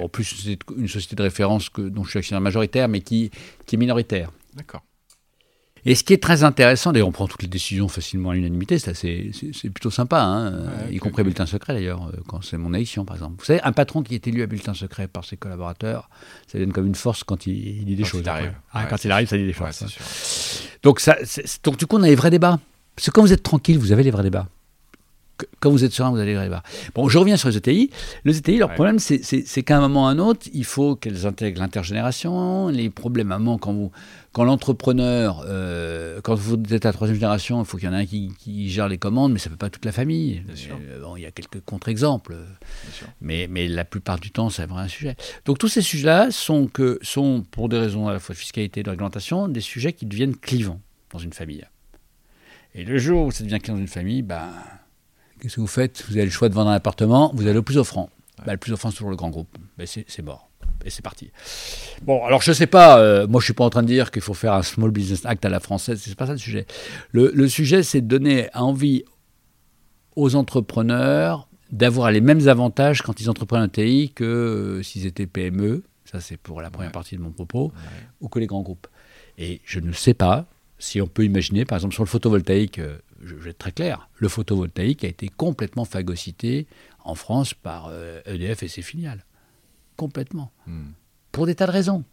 [0.00, 3.30] en plus, c'est une société de référence que, dont je suis actionnaire majoritaire, mais qui,
[3.66, 4.30] qui est minoritaire.
[4.54, 4.82] D'accord.
[5.86, 8.78] Et ce qui est très intéressant, d'ailleurs, on prend toutes les décisions facilement à l'unanimité,
[8.78, 9.30] c'est,
[9.70, 13.16] plutôt sympa, hein, y compris à bulletin secret d'ailleurs, euh, quand c'est mon élection par
[13.16, 13.34] exemple.
[13.38, 16.08] Vous savez, un patron qui est élu à bulletin secret par ses collaborateurs,
[16.46, 18.22] ça donne comme une force quand il, dit des choses.
[18.72, 19.82] Ah, quand il arrive, ça dit des choses.
[19.82, 19.86] Hein.
[20.82, 21.16] Donc, ça,
[21.62, 22.58] donc, du coup, on a les vrais débats.
[22.96, 24.48] Parce que quand vous êtes tranquille, vous avez les vrais débats
[25.60, 26.58] quand vous êtes serein, vous allez y arriver.
[26.94, 27.90] Bon, je reviens sur les ETI.
[28.24, 31.26] Les ETI, leur problème, c'est qu'à un moment ou à un autre, il faut qu'elles
[31.26, 32.68] intègrent l'intergénération.
[32.68, 33.90] Les problèmes, à un moment, quand, vous,
[34.32, 37.94] quand l'entrepreneur, euh, quand vous êtes à la troisième génération, il faut qu'il y en
[37.94, 40.42] ait un qui, gère les commandes, mais ça ne peut pas toute la famille.
[40.70, 42.36] Euh, bon, il y a quelques contre-exemples.
[43.20, 45.16] Mais, mais la plupart du temps, c'est vraiment un sujet.
[45.44, 48.80] Donc tous ces sujets-là sont, que, sont, pour des raisons à la fois de fiscalité
[48.80, 50.80] et de réglementation, des sujets qui deviennent clivants
[51.12, 51.64] dans une famille.
[52.74, 54.48] Et le jour où ça devient client d'une famille, ben,
[55.44, 56.02] qu'est-ce que vous faites?
[56.08, 58.08] Vous avez le choix de vendre un appartement, vous allez au plus offrant.
[58.46, 59.58] Ben, le plus offrant, c'est toujours le grand groupe.
[59.76, 60.48] Ben, c'est mort.
[60.86, 61.30] Et c'est parti.
[62.02, 63.86] Bon, alors je ne sais pas, euh, moi je ne suis pas en train de
[63.86, 66.38] dire qu'il faut faire un Small Business Act à la française, c'est pas ça le
[66.38, 66.66] sujet.
[67.12, 69.04] Le, le sujet, c'est de donner envie
[70.16, 75.26] aux entrepreneurs d'avoir les mêmes avantages quand ils entreprennent un TI que euh, s'ils étaient
[75.26, 77.72] PME, ça c'est pour la première partie de mon propos,
[78.20, 78.86] ou que les grands groupes.
[79.38, 80.46] Et je ne sais pas
[80.78, 84.08] si on peut imaginer, par exemple sur le photovoltaïque, euh, je vais être très clair,
[84.16, 86.66] le photovoltaïque a été complètement phagocyté
[87.04, 87.90] en France par
[88.26, 89.24] EDF euh, e et ses filiales.
[89.96, 90.52] Complètement.
[90.66, 90.90] Hmm.
[91.32, 92.04] Pour des tas de raisons.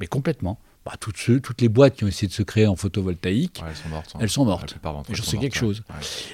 [0.00, 0.58] Mais complètement.
[0.84, 3.76] Bah, toutes, ceux, toutes les boîtes qui ont essayé de se créer en photovoltaïque, elles
[3.76, 4.12] sont mortes.
[4.14, 4.18] Hein.
[4.20, 4.76] Elles sont mortes.
[5.10, 5.82] J'en sais quelque chose.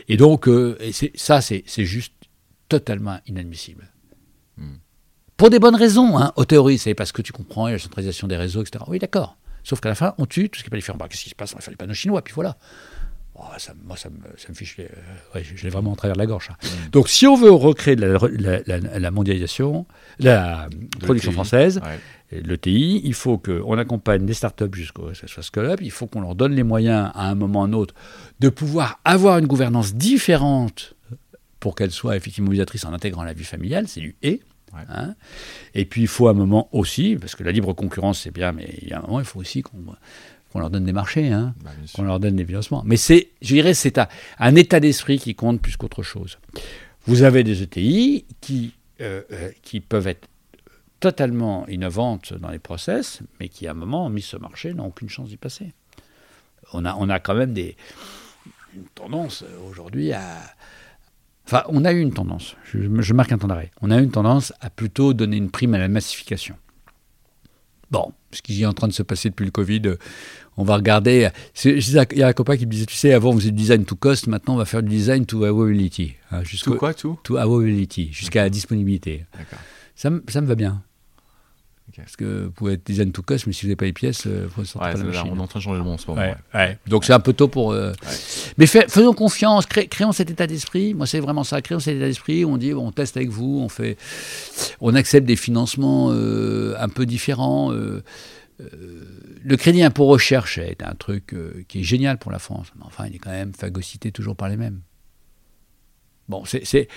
[0.08, 2.12] Et donc, euh, et ça, c'est juste
[2.68, 3.90] totalement inadmissible.
[4.56, 4.76] Hmm.
[5.36, 6.32] Pour des bonnes raisons, hein.
[6.36, 8.84] Aux théories, c'est parce que tu comprends, il y a la centralisation des réseaux, etc.
[8.88, 9.36] Oui, d'accord.
[9.64, 10.96] Sauf qu'à la fin, on tue tout ce qui peut les faire.
[10.96, 12.56] Bah, Qu'est-ce qui se passe On va faire les panneaux chinois, puis voilà.
[13.34, 14.76] Oh, ça, moi, ça me, ça me fiche.
[14.78, 16.50] Euh, je, l'ai vraiment en travers de la gorge.
[16.92, 18.18] Donc, si on veut recréer la,
[18.66, 19.86] la, mondialisation,
[20.18, 20.68] la
[21.00, 21.80] production française,
[22.30, 26.52] le TI, il faut qu'on accompagne des startups jusqu'au scale-up, il faut qu'on leur donne
[26.52, 27.94] les moyens à un moment ou à un autre
[28.40, 30.94] de pouvoir avoir une gouvernance différente
[31.58, 34.40] pour qu'elle soit effectivement mobilisatrice en intégrant la vie familiale, c'est du et.
[34.88, 35.14] Hein.
[35.74, 38.74] et puis il faut un moment aussi, parce que la libre concurrence c'est bien, mais
[38.80, 39.76] il y a un moment il faut aussi qu'on
[40.58, 42.82] leur donne des marchés, hein, bah, qu'on leur donne des financements.
[42.84, 43.98] Mais c'est, je dirais, c'est
[44.38, 46.38] un, état d'esprit qui compte plus qu'autre chose.
[47.06, 50.28] Vous avez des ETI qui, euh, euh, qui peuvent être
[51.00, 54.86] totalement innovantes dans les process, mais qui à un moment ont mis ce marché n'ont
[54.86, 55.72] aucune chance d'y passer.
[56.72, 57.76] On a, on a quand même des,
[58.74, 60.40] une tendance aujourd'hui à...
[61.44, 64.12] Enfin, on a eu une tendance, je, marque un temps d'arrêt, on a eu une
[64.12, 66.56] tendance à plutôt donner une prime à la massification.
[67.90, 69.82] Bon, ce qui est en train de se passer depuis le Covid,
[70.56, 71.28] on va regarder.
[71.64, 73.84] Il y a un copain qui me disait, tu sais, avant on faisait du design
[73.84, 76.14] to cost, maintenant on va faire du design to availability.
[76.30, 79.24] Hein, tout quoi, tout To availability, jusqu'à la disponibilité.
[79.94, 80.82] Ça, ça me va bien.
[81.96, 84.26] Parce que vous pouvez être design to cost, mais si vous n'avez pas les pièces,
[84.26, 85.30] euh, vous ouais, pas la machine.
[85.30, 86.22] On est en train de changer le monde en ce moment.
[86.54, 87.72] Ouais, Donc c'est un peu tôt pour.
[87.72, 87.92] Euh,
[88.56, 90.94] mais faisons confiance, créons cet état d'esprit.
[90.94, 91.60] Moi, c'est vraiment ça.
[91.60, 92.44] Créons cet état d'esprit.
[92.46, 93.98] On dit, on teste avec vous, on fait,
[94.80, 97.72] on accepte des financements euh, un peu différents.
[99.44, 101.34] Le crédit impôt recherche est un truc
[101.68, 102.72] qui est génial pour la France.
[102.76, 104.80] Mais enfin, il est quand même phagocyté toujours par les mêmes.
[106.28, 106.88] Bon, c'est.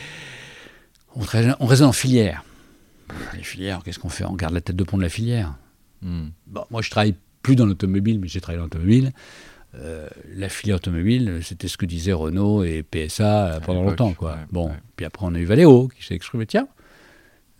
[1.16, 1.22] On,
[1.60, 2.44] on raisonne en filière.
[3.34, 4.26] Les filières, qu'est-ce qu'on fait?
[4.26, 5.56] On garde la tête de pont de la filière.
[6.02, 6.28] Hmm.
[6.48, 9.12] Bon, moi, je travaille plus dans l'automobile, mais j'ai travaillé dans l'automobile.
[9.76, 14.14] Euh, la filière automobile, c'était ce que disaient Renault et PSA pendant longtemps.
[14.14, 14.38] Quoi.
[14.52, 16.68] bon, puis après, on a eu Valeo qui s'est exprimé tiens,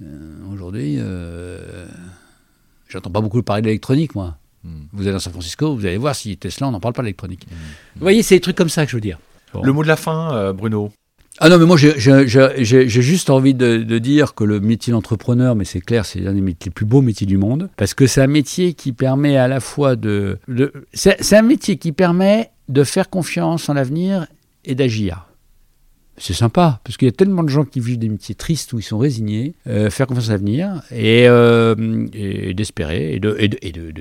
[0.02, 1.88] euh, aujourd'hui, euh,
[2.88, 4.38] j'entends pas beaucoup parler d'électronique, moi.
[4.94, 7.46] Vous allez dans San Francisco, vous allez voir si Tesla, on n'en parle pas d'électronique.
[7.50, 7.56] Hmm.
[7.96, 9.20] Vous voyez, c'est des trucs comme ça que je veux dire.
[9.64, 10.92] Le mot de la fin, Bruno
[11.40, 15.82] ah non, mais moi, j'ai juste envie de, dire que le métier d'entrepreneur, mais c'est
[15.82, 18.28] clair, c'est l'un des métiers, les plus beaux métiers du monde, parce que c'est un
[18.28, 20.40] métier qui permet à la fois de...
[20.94, 24.28] c'est un métier qui permet de faire confiance en l'avenir
[24.64, 25.28] et d'agir.
[26.18, 28.80] C'est sympa, parce qu'il y a tellement de gens qui vivent des métiers tristes où
[28.80, 31.76] ils sont résignés, euh, faire confiance en l'avenir et, euh,
[32.54, 33.92] d'espérer et de, et de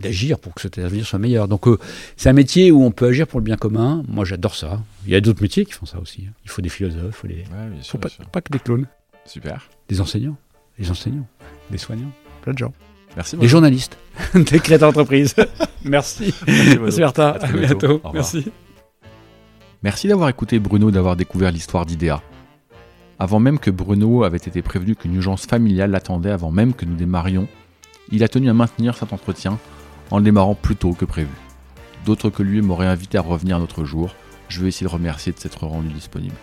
[0.00, 1.48] d'agir pour que cet avenir soit meilleur.
[1.48, 1.78] Donc euh,
[2.16, 4.02] c'est un métier où on peut agir pour le bien commun.
[4.08, 4.82] Moi j'adore ça.
[5.06, 6.24] Il y a d'autres métiers qui font ça aussi.
[6.28, 6.32] Hein.
[6.44, 7.44] Il faut des philosophes, il
[7.84, 8.86] faut, pas, que des clones.
[9.24, 9.68] Super.
[9.88, 10.36] Des enseignants,
[10.78, 11.26] des enseignants,
[11.70, 12.12] des soignants,
[12.42, 12.72] plein de gens.
[13.16, 13.36] Merci.
[13.36, 13.98] Des journalistes,
[14.34, 15.34] des créateurs d'entreprise.
[15.84, 16.32] Merci.
[16.46, 17.30] Merci Martha.
[17.40, 18.00] À, bientôt.
[18.12, 18.46] Merci.
[19.82, 22.20] Merci d'avoir écouté Bruno, d'avoir découvert l'histoire d'IDEA.
[23.18, 26.96] Avant même que Bruno avait été prévenu qu'une urgence familiale l'attendait, avant même que nous
[26.96, 27.48] démarrions,
[28.12, 29.58] il a tenu à maintenir cet entretien
[30.10, 31.30] en le démarrant plus tôt que prévu.
[32.04, 34.14] D'autres que lui m'auraient invité à revenir un autre jour.
[34.50, 36.36] Je veux essayer de remercier de s'être rendu disponible.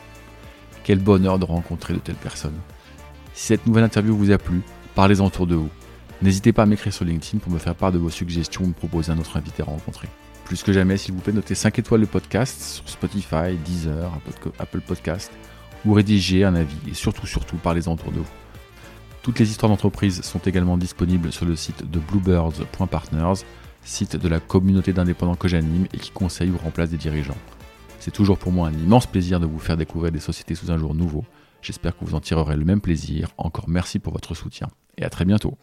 [0.83, 2.57] Quel bonheur de rencontrer de telles personnes.
[3.35, 4.61] Si cette nouvelle interview vous a plu,
[4.95, 5.69] parlez-en autour de vous.
[6.23, 8.73] N'hésitez pas à m'écrire sur LinkedIn pour me faire part de vos suggestions ou me
[8.73, 10.07] proposer un autre invité à rencontrer.
[10.47, 14.09] Plus que jamais, s'il vous plaît, notez 5 étoiles le podcast sur Spotify, Deezer,
[14.59, 15.29] Apple Podcast,
[15.85, 18.31] ou rédigez un avis, et surtout, surtout, parlez-en autour de vous.
[19.23, 23.43] Toutes les histoires d'entreprise sont également disponibles sur le site de bluebirds.partners,
[23.81, 27.37] site de la communauté d'indépendants que j'anime et qui conseille ou remplace des dirigeants.
[27.99, 30.77] C'est toujours pour moi un immense plaisir de vous faire découvrir des sociétés sous un
[30.77, 31.25] jour nouveau.
[31.61, 33.31] J'espère que vous en tirerez le même plaisir.
[33.37, 35.57] Encore merci pour votre soutien et à très bientôt.